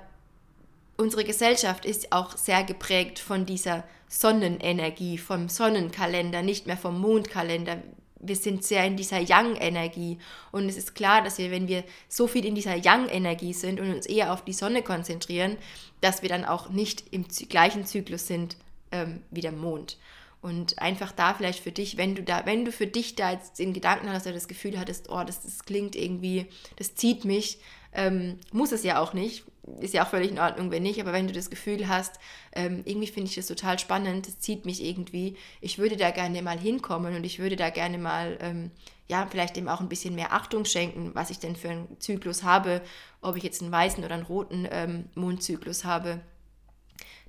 unsere 0.98 1.24
Gesellschaft 1.24 1.86
ist 1.86 2.12
auch 2.12 2.36
sehr 2.38 2.64
geprägt 2.64 3.20
von 3.20 3.46
dieser 3.46 3.84
Sonnenenergie, 4.08 5.18
vom 5.18 5.50
Sonnenkalender, 5.50 6.42
nicht 6.42 6.68
mehr 6.68 6.78
vom 6.78 7.00
Mondkalender 7.00 7.78
wir 8.24 8.36
sind 8.36 8.64
sehr 8.64 8.86
in 8.86 8.98
dieser 8.98 9.20
Yang-Energie. 9.20 10.18
Und 10.52 10.68
es 10.70 10.78
ist 10.78 10.96
klar, 10.96 11.22
dass 11.22 11.38
wir, 11.38 11.52
wenn 11.52 11.68
wir 11.68 11.84
so 12.08 12.28
viel 12.28 12.46
in 12.46 12.56
dieser 12.56 12.76
Yang-Energie 12.76 13.54
sind 13.54 13.80
und 13.80 13.94
uns 13.94 14.06
eher 14.06 14.34
auf 14.34 14.44
die 14.44 14.54
Sonne 14.54 14.82
konzentrieren, 14.82 15.58
dass 16.02 16.22
wir 16.22 16.30
dann 16.30 16.46
auch 16.46 16.70
nicht 16.70 17.04
im 17.12 17.26
gleichen 17.50 17.86
Zyklus 17.86 18.28
sind 18.28 18.58
ähm, 18.92 19.22
wie 19.32 19.42
der 19.42 19.52
Mond. 19.52 19.98
Und 20.42 20.80
einfach 20.80 21.14
da 21.14 21.34
vielleicht 21.34 21.64
für 21.64 21.72
dich, 21.72 21.96
wenn 21.96 22.16
du 22.16 22.24
da, 22.24 22.46
wenn 22.46 22.66
du 22.66 22.72
für 22.72 22.88
dich 22.88 23.16
da 23.16 23.32
jetzt 23.32 23.60
den 23.60 23.74
Gedanken 23.74 24.10
hast 24.10 24.26
oder 24.26 24.36
das 24.36 24.50
Gefühl 24.50 24.78
hattest, 24.78 25.10
oh, 25.10 25.24
das, 25.24 25.42
das 25.42 25.64
klingt 25.64 25.96
irgendwie, 25.96 26.48
das 26.76 26.96
zieht 26.96 27.24
mich, 27.24 27.60
ähm, 27.94 28.40
muss 28.52 28.74
es 28.74 28.84
ja 28.84 29.00
auch 29.00 29.14
nicht, 29.14 29.46
ist 29.80 29.94
ja 29.94 30.04
auch 30.04 30.10
völlig 30.10 30.32
in 30.32 30.40
Ordnung, 30.40 30.72
wenn 30.72 30.84
nicht, 30.84 31.00
aber 31.00 31.14
wenn 31.14 31.28
du 31.28 31.34
das 31.34 31.50
Gefühl 31.50 31.88
hast, 31.88 32.20
ähm, 32.54 32.82
irgendwie 32.86 33.08
finde 33.08 33.30
ich 33.30 33.36
das 33.36 33.48
total 33.48 33.80
spannend, 33.80 34.28
das 34.28 34.40
zieht 34.40 34.66
mich 34.66 34.84
irgendwie, 34.84 35.38
ich 35.62 35.78
würde 35.78 35.96
da 35.96 36.12
gerne 36.12 36.42
mal 36.42 36.60
hinkommen 36.60 37.16
und 37.16 37.24
ich 37.24 37.40
würde 37.40 37.56
da 37.56 37.70
gerne 37.70 37.98
mal, 37.98 38.38
ähm, 38.42 38.72
ja, 39.08 39.26
vielleicht 39.30 39.56
dem 39.56 39.70
auch 39.70 39.80
ein 39.80 39.90
bisschen 39.90 40.16
mehr 40.16 40.34
Achtung 40.34 40.66
schenken, 40.66 41.12
was 41.14 41.30
ich 41.30 41.40
denn 41.40 41.56
für 41.56 41.70
einen 41.70 42.00
Zyklus 42.00 42.44
habe, 42.44 42.82
ob 43.22 43.36
ich 43.38 43.44
jetzt 43.44 43.62
einen 43.62 43.72
weißen 43.72 44.04
oder 44.04 44.16
einen 44.16 44.26
roten 44.26 44.68
ähm, 44.70 45.10
Mondzyklus 45.16 45.86
habe, 45.86 46.20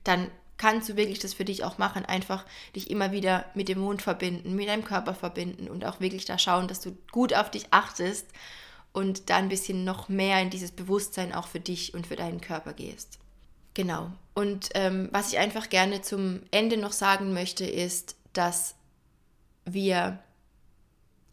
dann 0.03 0.31
kannst 0.57 0.88
du 0.88 0.97
wirklich 0.97 1.18
das 1.18 1.35
für 1.35 1.44
dich 1.44 1.64
auch 1.64 1.79
machen. 1.79 2.05
Einfach 2.05 2.44
dich 2.75 2.90
immer 2.90 3.12
wieder 3.12 3.44
mit 3.55 3.68
dem 3.68 3.81
Mond 3.81 4.03
verbinden, 4.03 4.55
mit 4.55 4.68
deinem 4.68 4.85
Körper 4.85 5.14
verbinden 5.14 5.68
und 5.68 5.85
auch 5.85 6.01
wirklich 6.01 6.25
da 6.25 6.38
schauen, 6.38 6.68
dass 6.68 6.81
du 6.81 6.97
gut 7.11 7.35
auf 7.35 7.51
dich 7.51 7.66
achtest 7.70 8.27
und 8.94 9.28
da 9.28 9.37
ein 9.37 9.50
bisschen 9.50 9.85
noch 9.85 10.09
mehr 10.09 10.40
in 10.40 10.48
dieses 10.48 10.70
Bewusstsein 10.70 11.35
auch 11.35 11.48
für 11.48 11.61
dich 11.61 11.92
und 11.92 12.07
für 12.07 12.16
deinen 12.16 12.40
Körper 12.40 12.72
gehst. 12.72 13.18
Genau. 13.74 14.11
Und 14.35 14.70
ähm, 14.74 15.09
was 15.11 15.33
ich 15.33 15.38
einfach 15.38 15.68
gerne 15.68 16.00
zum 16.00 16.40
Ende 16.52 16.76
noch 16.76 16.92
sagen 16.92 17.35
möchte, 17.35 17.66
ist, 17.66 18.16
dass 18.33 18.76
wir 19.64 20.20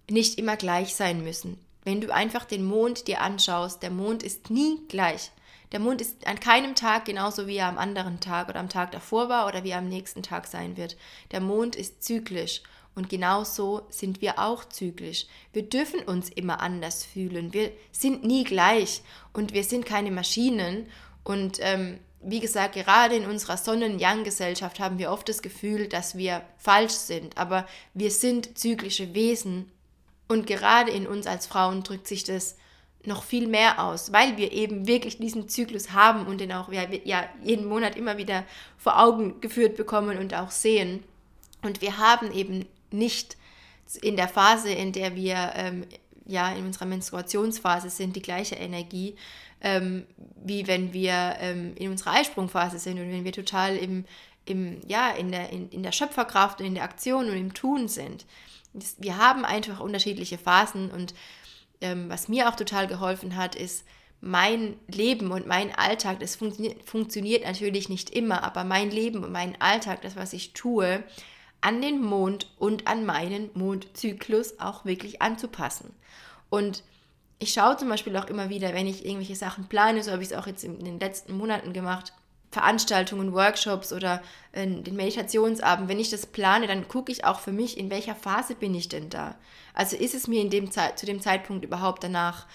nicht 0.09 0.39
immer 0.39 0.57
gleich 0.57 0.95
sein 0.95 1.23
müssen. 1.23 1.59
Wenn 1.83 2.01
du 2.01 2.13
einfach 2.13 2.45
den 2.45 2.65
Mond 2.65 3.07
dir 3.07 3.21
anschaust, 3.21 3.83
der 3.83 3.91
Mond 3.91 4.23
ist 4.23 4.49
nie 4.49 4.79
gleich. 4.87 5.31
Der 5.71 5.79
Mond 5.79 6.01
ist 6.01 6.25
an 6.27 6.39
keinem 6.39 6.73
Tag 6.73 7.05
genauso 7.05 7.45
wie 7.45 7.57
er 7.57 7.67
am 7.67 7.77
anderen 7.77 8.19
Tag 8.19 8.49
oder 8.49 8.59
am 8.59 8.69
Tag 8.69 8.91
davor 8.91 9.29
war 9.29 9.47
oder 9.47 9.63
wie 9.63 9.69
er 9.69 9.77
am 9.77 9.87
nächsten 9.87 10.23
Tag 10.23 10.47
sein 10.47 10.77
wird. 10.77 10.97
Der 11.29 11.41
Mond 11.41 11.75
ist 11.75 12.03
zyklisch 12.03 12.63
und 12.93 13.09
genauso 13.09 13.83
sind 13.89 14.21
wir 14.21 14.37
auch 14.39 14.65
zyklisch. 14.65 15.25
Wir 15.53 15.63
dürfen 15.63 16.01
uns 16.01 16.29
immer 16.29 16.59
anders 16.59 17.05
fühlen. 17.05 17.53
Wir 17.53 17.71
sind 17.91 18.23
nie 18.23 18.43
gleich 18.43 19.01
und 19.33 19.53
wir 19.53 19.63
sind 19.63 19.85
keine 19.85 20.11
Maschinen. 20.11 20.87
Und 21.23 21.59
ähm, 21.61 21.99
wie 22.21 22.41
gesagt, 22.41 22.75
gerade 22.75 23.15
in 23.15 23.25
unserer 23.25 23.55
Sonnen-Yang-Gesellschaft 23.55 24.79
haben 24.79 24.99
wir 24.99 25.11
oft 25.11 25.29
das 25.29 25.41
Gefühl, 25.41 25.87
dass 25.87 26.17
wir 26.17 26.41
falsch 26.57 26.93
sind. 26.93 27.37
Aber 27.37 27.65
wir 27.93 28.11
sind 28.11 28.57
zyklische 28.57 29.13
Wesen. 29.13 29.71
Und 30.27 30.45
gerade 30.45 30.91
in 30.91 31.07
uns 31.07 31.27
als 31.27 31.47
Frauen 31.47 31.83
drückt 31.83 32.07
sich 32.07 32.25
das 32.25 32.57
noch 33.05 33.23
viel 33.23 33.47
mehr 33.47 33.83
aus, 33.83 34.13
weil 34.13 34.37
wir 34.37 34.51
eben 34.51 34.85
wirklich 34.85 35.17
diesen 35.17 35.49
Zyklus 35.49 35.91
haben 35.91 36.27
und 36.27 36.39
den 36.39 36.51
auch 36.51 36.71
ja, 36.71 36.83
ja, 37.03 37.23
jeden 37.43 37.65
Monat 37.65 37.95
immer 37.95 38.17
wieder 38.17 38.43
vor 38.77 38.99
Augen 38.99 39.41
geführt 39.41 39.75
bekommen 39.75 40.17
und 40.17 40.33
auch 40.33 40.51
sehen. 40.51 41.03
Und 41.63 41.81
wir 41.81 41.97
haben 41.97 42.31
eben 42.31 42.67
nicht 42.93 43.37
in 44.01 44.15
der 44.15 44.27
Phase, 44.27 44.71
in 44.71 44.91
der 44.91 45.15
wir 45.15 45.51
ähm, 45.55 45.85
ja 46.25 46.51
in 46.53 46.65
unserer 46.65 46.85
Menstruationsphase 46.85 47.89
sind, 47.89 48.15
die 48.15 48.21
gleiche 48.21 48.55
Energie, 48.55 49.15
ähm, 49.61 50.05
wie 50.43 50.67
wenn 50.67 50.93
wir 50.93 51.35
ähm, 51.39 51.73
in 51.75 51.91
unserer 51.91 52.13
Eisprungphase 52.13 52.79
sind 52.79 52.99
und 52.99 53.11
wenn 53.11 53.25
wir 53.25 53.33
total 53.33 53.75
im, 53.75 54.05
im, 54.45 54.81
ja, 54.87 55.11
in, 55.11 55.31
der, 55.31 55.49
in, 55.49 55.69
in 55.69 55.83
der 55.83 55.91
Schöpferkraft 55.91 56.59
und 56.59 56.67
in 56.67 56.75
der 56.75 56.83
Aktion 56.83 57.29
und 57.29 57.37
im 57.37 57.53
Tun 57.53 57.87
sind. 57.87 58.25
Wir 58.97 59.17
haben 59.17 59.43
einfach 59.45 59.79
unterschiedliche 59.79 60.37
Phasen 60.37 60.89
und 60.89 61.13
ähm, 61.81 62.09
was 62.09 62.27
mir 62.27 62.47
auch 62.47 62.55
total 62.55 62.87
geholfen 62.87 63.35
hat, 63.35 63.55
ist 63.55 63.83
mein 64.21 64.75
Leben 64.87 65.31
und 65.31 65.47
mein 65.47 65.75
Alltag. 65.75 66.19
Das 66.19 66.35
funktio 66.35 66.73
funktioniert 66.85 67.43
natürlich 67.43 67.89
nicht 67.89 68.11
immer, 68.11 68.43
aber 68.43 68.63
mein 68.63 68.91
Leben 68.91 69.23
und 69.23 69.31
mein 69.31 69.59
Alltag, 69.59 70.01
das, 70.03 70.15
was 70.15 70.33
ich 70.33 70.53
tue, 70.53 71.03
an 71.61 71.81
den 71.81 72.01
Mond 72.01 72.51
und 72.57 72.87
an 72.87 73.05
meinen 73.05 73.49
Mondzyklus 73.53 74.59
auch 74.59 74.85
wirklich 74.85 75.21
anzupassen. 75.21 75.93
Und 76.49 76.83
ich 77.39 77.53
schaue 77.53 77.77
zum 77.77 77.89
Beispiel 77.89 78.15
auch 78.17 78.27
immer 78.27 78.49
wieder, 78.49 78.73
wenn 78.73 78.87
ich 78.87 79.05
irgendwelche 79.05 79.35
Sachen 79.35 79.67
plane, 79.67 80.03
so 80.03 80.11
habe 80.11 80.21
ich 80.21 80.31
es 80.31 80.37
auch 80.37 80.47
jetzt 80.47 80.63
in 80.63 80.83
den 80.83 80.99
letzten 80.99 81.37
Monaten 81.37 81.73
gemacht, 81.73 82.13
Veranstaltungen, 82.51 83.33
Workshops 83.33 83.93
oder 83.93 84.21
äh, 84.51 84.67
den 84.67 84.95
Meditationsabend, 84.95 85.87
wenn 85.87 85.99
ich 85.99 86.09
das 86.09 86.25
plane, 86.25 86.67
dann 86.67 86.87
gucke 86.87 87.11
ich 87.11 87.23
auch 87.23 87.39
für 87.39 87.53
mich, 87.53 87.77
in 87.77 87.89
welcher 87.89 88.13
Phase 88.13 88.55
bin 88.55 88.75
ich 88.75 88.89
denn 88.89 89.09
da. 89.09 89.35
Also 89.73 89.95
ist 89.95 90.13
es 90.13 90.27
mir 90.27 90.41
in 90.41 90.49
dem 90.49 90.69
zu 90.69 91.05
dem 91.05 91.21
Zeitpunkt 91.21 91.63
überhaupt 91.63 92.03
danach, 92.03 92.45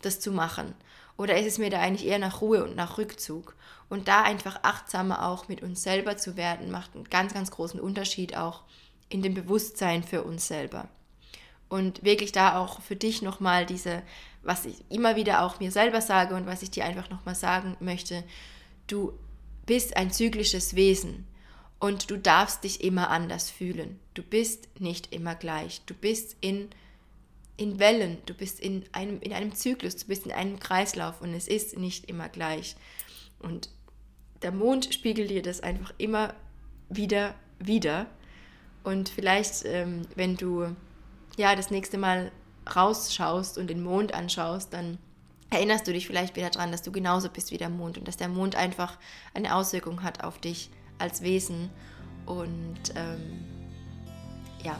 das 0.00 0.20
zu 0.20 0.32
machen? 0.32 0.74
Oder 1.22 1.38
ist 1.38 1.46
es 1.46 1.58
mir 1.58 1.70
da 1.70 1.78
eigentlich 1.78 2.08
eher 2.08 2.18
nach 2.18 2.40
Ruhe 2.40 2.64
und 2.64 2.74
nach 2.74 2.98
Rückzug? 2.98 3.54
Und 3.88 4.08
da 4.08 4.24
einfach 4.24 4.64
achtsamer 4.64 5.24
auch 5.24 5.46
mit 5.46 5.62
uns 5.62 5.84
selber 5.84 6.16
zu 6.16 6.36
werden, 6.36 6.72
macht 6.72 6.96
einen 6.96 7.04
ganz, 7.04 7.32
ganz 7.32 7.52
großen 7.52 7.78
Unterschied 7.78 8.36
auch 8.36 8.64
in 9.08 9.22
dem 9.22 9.32
Bewusstsein 9.32 10.02
für 10.02 10.24
uns 10.24 10.48
selber. 10.48 10.88
Und 11.68 12.02
wirklich 12.02 12.32
da 12.32 12.58
auch 12.58 12.80
für 12.80 12.96
dich 12.96 13.22
nochmal 13.22 13.66
diese, 13.66 14.02
was 14.42 14.64
ich 14.64 14.82
immer 14.88 15.14
wieder 15.14 15.42
auch 15.42 15.60
mir 15.60 15.70
selber 15.70 16.00
sage 16.00 16.34
und 16.34 16.46
was 16.46 16.60
ich 16.64 16.72
dir 16.72 16.84
einfach 16.84 17.08
nochmal 17.08 17.36
sagen 17.36 17.76
möchte, 17.78 18.24
du 18.88 19.16
bist 19.64 19.96
ein 19.96 20.10
zyklisches 20.10 20.74
Wesen 20.74 21.28
und 21.78 22.10
du 22.10 22.18
darfst 22.18 22.64
dich 22.64 22.82
immer 22.82 23.10
anders 23.10 23.48
fühlen. 23.48 24.00
Du 24.14 24.24
bist 24.24 24.68
nicht 24.80 25.14
immer 25.14 25.36
gleich. 25.36 25.82
Du 25.86 25.94
bist 25.94 26.36
in, 26.40 26.68
in 27.56 27.78
Wellen, 27.78 28.18
du 28.26 28.34
bist 28.34 28.60
in 28.60 28.84
einem, 28.92 29.20
in 29.20 29.32
einem 29.32 29.54
Zyklus, 29.54 29.96
du 29.96 30.06
bist 30.06 30.26
in 30.26 30.32
einem 30.32 30.58
Kreislauf 30.58 31.20
und 31.20 31.34
es 31.34 31.48
ist 31.48 31.78
nicht 31.78 32.06
immer 32.08 32.28
gleich. 32.28 32.76
Und 33.38 33.68
der 34.42 34.52
Mond 34.52 34.92
spiegelt 34.92 35.30
dir 35.30 35.42
das 35.42 35.60
einfach 35.60 35.92
immer 35.98 36.34
wieder 36.88 37.34
wieder. 37.58 38.06
Und 38.84 39.08
vielleicht, 39.08 39.64
ähm, 39.64 40.02
wenn 40.16 40.36
du 40.36 40.74
ja 41.36 41.54
das 41.54 41.70
nächste 41.70 41.98
Mal 41.98 42.32
rausschaust 42.74 43.58
und 43.58 43.68
den 43.68 43.82
Mond 43.82 44.14
anschaust, 44.14 44.72
dann 44.72 44.98
erinnerst 45.50 45.86
du 45.86 45.92
dich 45.92 46.06
vielleicht 46.06 46.36
wieder 46.36 46.50
daran, 46.50 46.72
dass 46.72 46.82
du 46.82 46.90
genauso 46.90 47.28
bist 47.28 47.50
wie 47.50 47.58
der 47.58 47.68
Mond 47.68 47.98
und 47.98 48.08
dass 48.08 48.16
der 48.16 48.28
Mond 48.28 48.56
einfach 48.56 48.98
eine 49.34 49.54
Auswirkung 49.54 50.02
hat 50.02 50.24
auf 50.24 50.38
dich 50.38 50.70
als 50.98 51.22
Wesen. 51.22 51.70
Und 52.26 52.80
ähm, 52.94 53.44
ja, 54.64 54.78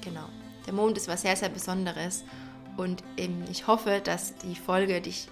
genau. 0.00 0.28
Der 0.66 0.72
Mond 0.72 0.96
ist 0.96 1.08
was 1.08 1.22
sehr, 1.22 1.36
sehr 1.36 1.48
Besonderes. 1.48 2.24
Und 2.76 3.02
ähm, 3.16 3.44
ich 3.50 3.66
hoffe, 3.66 4.00
dass 4.02 4.36
die 4.36 4.54
Folge 4.54 5.00
dich 5.00 5.28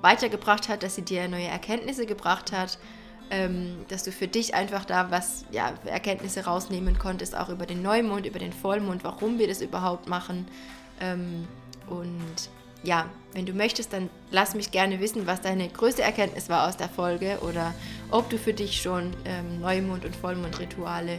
weitergebracht 0.00 0.68
hat, 0.68 0.82
dass 0.82 0.94
sie 0.94 1.02
dir 1.02 1.28
neue 1.28 1.46
Erkenntnisse 1.46 2.06
gebracht 2.06 2.52
hat, 2.52 2.78
ähm, 3.30 3.84
dass 3.88 4.04
du 4.04 4.12
für 4.12 4.28
dich 4.28 4.54
einfach 4.54 4.84
da 4.84 5.10
was, 5.10 5.44
ja, 5.50 5.74
Erkenntnisse 5.84 6.44
rausnehmen 6.44 6.98
konntest, 6.98 7.36
auch 7.36 7.48
über 7.48 7.66
den 7.66 7.82
Neumond, 7.82 8.24
über 8.24 8.38
den 8.38 8.52
Vollmond, 8.52 9.04
warum 9.04 9.38
wir 9.38 9.48
das 9.48 9.60
überhaupt 9.60 10.08
machen. 10.08 10.46
Ähm, 11.00 11.46
und 11.88 12.50
ja, 12.84 13.06
wenn 13.32 13.44
du 13.44 13.52
möchtest, 13.52 13.92
dann 13.92 14.08
lass 14.30 14.54
mich 14.54 14.70
gerne 14.70 15.00
wissen, 15.00 15.26
was 15.26 15.40
deine 15.40 15.68
größte 15.68 16.02
Erkenntnis 16.02 16.48
war 16.48 16.68
aus 16.68 16.76
der 16.76 16.88
Folge 16.88 17.38
oder 17.40 17.74
ob 18.10 18.30
du 18.30 18.38
für 18.38 18.54
dich 18.54 18.80
schon 18.80 19.10
Neumond- 19.60 20.04
und 20.04 20.14
Vollmondrituale 20.14 21.18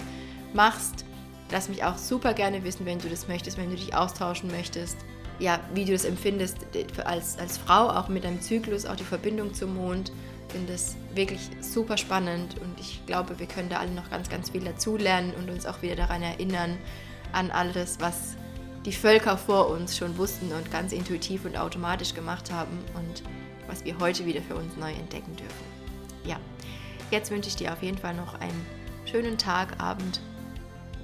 machst. 0.54 1.04
Lass 1.52 1.70
mich 1.70 1.84
auch 1.84 1.98
super 1.98 2.34
gerne 2.34 2.64
wissen, 2.64 2.86
wenn 2.86 3.00
du 3.00 3.10
das 3.10 3.28
möchtest, 3.28 3.58
wenn 3.58 3.70
du 3.70 3.76
dich 3.76 3.96
austauschen 3.96 4.52
möchtest. 4.52 4.98
Ja, 5.40 5.60
wie 5.74 5.86
du 5.86 5.94
das 5.94 6.06
empfindest 6.06 6.58
als, 7.06 7.40
als 7.40 7.58
Frau, 7.58 7.90
auch 7.90 8.10
mit 8.10 8.24
deinem 8.24 8.42
Zyklus, 8.42 8.86
auch 8.86 8.96
die 8.96 9.06
Verbindung 9.06 9.54
zum 9.54 9.76
Mond. 9.76 10.12
Ich 10.48 10.54
finde 10.54 10.74
das 10.74 10.96
wirklich 11.14 11.50
super 11.62 11.98
spannend 11.98 12.60
und 12.60 12.80
ich 12.80 13.06
glaube, 13.06 13.40
wir 13.40 13.46
können 13.46 13.70
da 13.70 13.78
alle 13.78 13.92
noch 13.92 14.10
ganz, 14.10 14.30
ganz 14.30 14.50
viel 14.50 14.64
dazulernen 14.64 15.34
und 15.36 15.50
uns 15.50 15.66
auch 15.66 15.82
wieder 15.82 15.96
daran 15.96 16.24
erinnern, 16.24 16.78
an 17.32 17.52
alles, 17.52 18.00
was 18.00 18.36
die 18.86 18.92
Völker 18.92 19.38
vor 19.38 19.70
uns 19.70 19.98
schon 19.98 20.18
wussten 20.18 20.52
und 20.52 20.72
ganz 20.72 20.92
intuitiv 20.92 21.46
und 21.46 21.58
automatisch 21.58 22.14
gemacht 22.14 22.52
haben 22.52 22.80
und 22.96 23.24
was 23.68 23.86
wir 23.86 23.98
heute 24.00 24.26
wieder 24.26 24.42
für 24.42 24.56
uns 24.56 24.76
neu 24.78 24.92
entdecken 24.92 25.36
dürfen. 25.36 25.66
Ja, 26.26 26.38
jetzt 27.12 27.32
wünsche 27.32 27.50
ich 27.50 27.56
dir 27.56 27.72
auf 27.72 27.84
jeden 27.84 27.98
Fall 27.98 28.16
noch 28.16 28.40
einen 28.40 28.66
schönen 29.06 29.38
Tag, 29.38 29.80
Abend. 29.80 30.22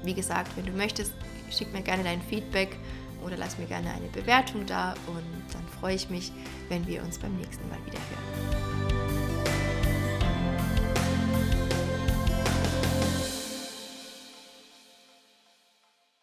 Wie 0.05 0.13
gesagt, 0.13 0.55
wenn 0.55 0.65
du 0.65 0.71
möchtest, 0.71 1.13
schick 1.49 1.73
mir 1.73 1.81
gerne 1.81 2.03
dein 2.03 2.21
Feedback 2.21 2.77
oder 3.23 3.37
lass 3.37 3.57
mir 3.57 3.65
gerne 3.65 3.89
eine 3.91 4.07
Bewertung 4.07 4.65
da 4.65 4.93
und 5.07 5.53
dann 5.53 5.67
freue 5.79 5.95
ich 5.95 6.09
mich, 6.09 6.31
wenn 6.69 6.85
wir 6.85 7.01
uns 7.01 7.17
beim 7.17 7.35
nächsten 7.37 7.67
Mal 7.69 7.79
wieder 7.85 7.97
hören. 7.97 8.74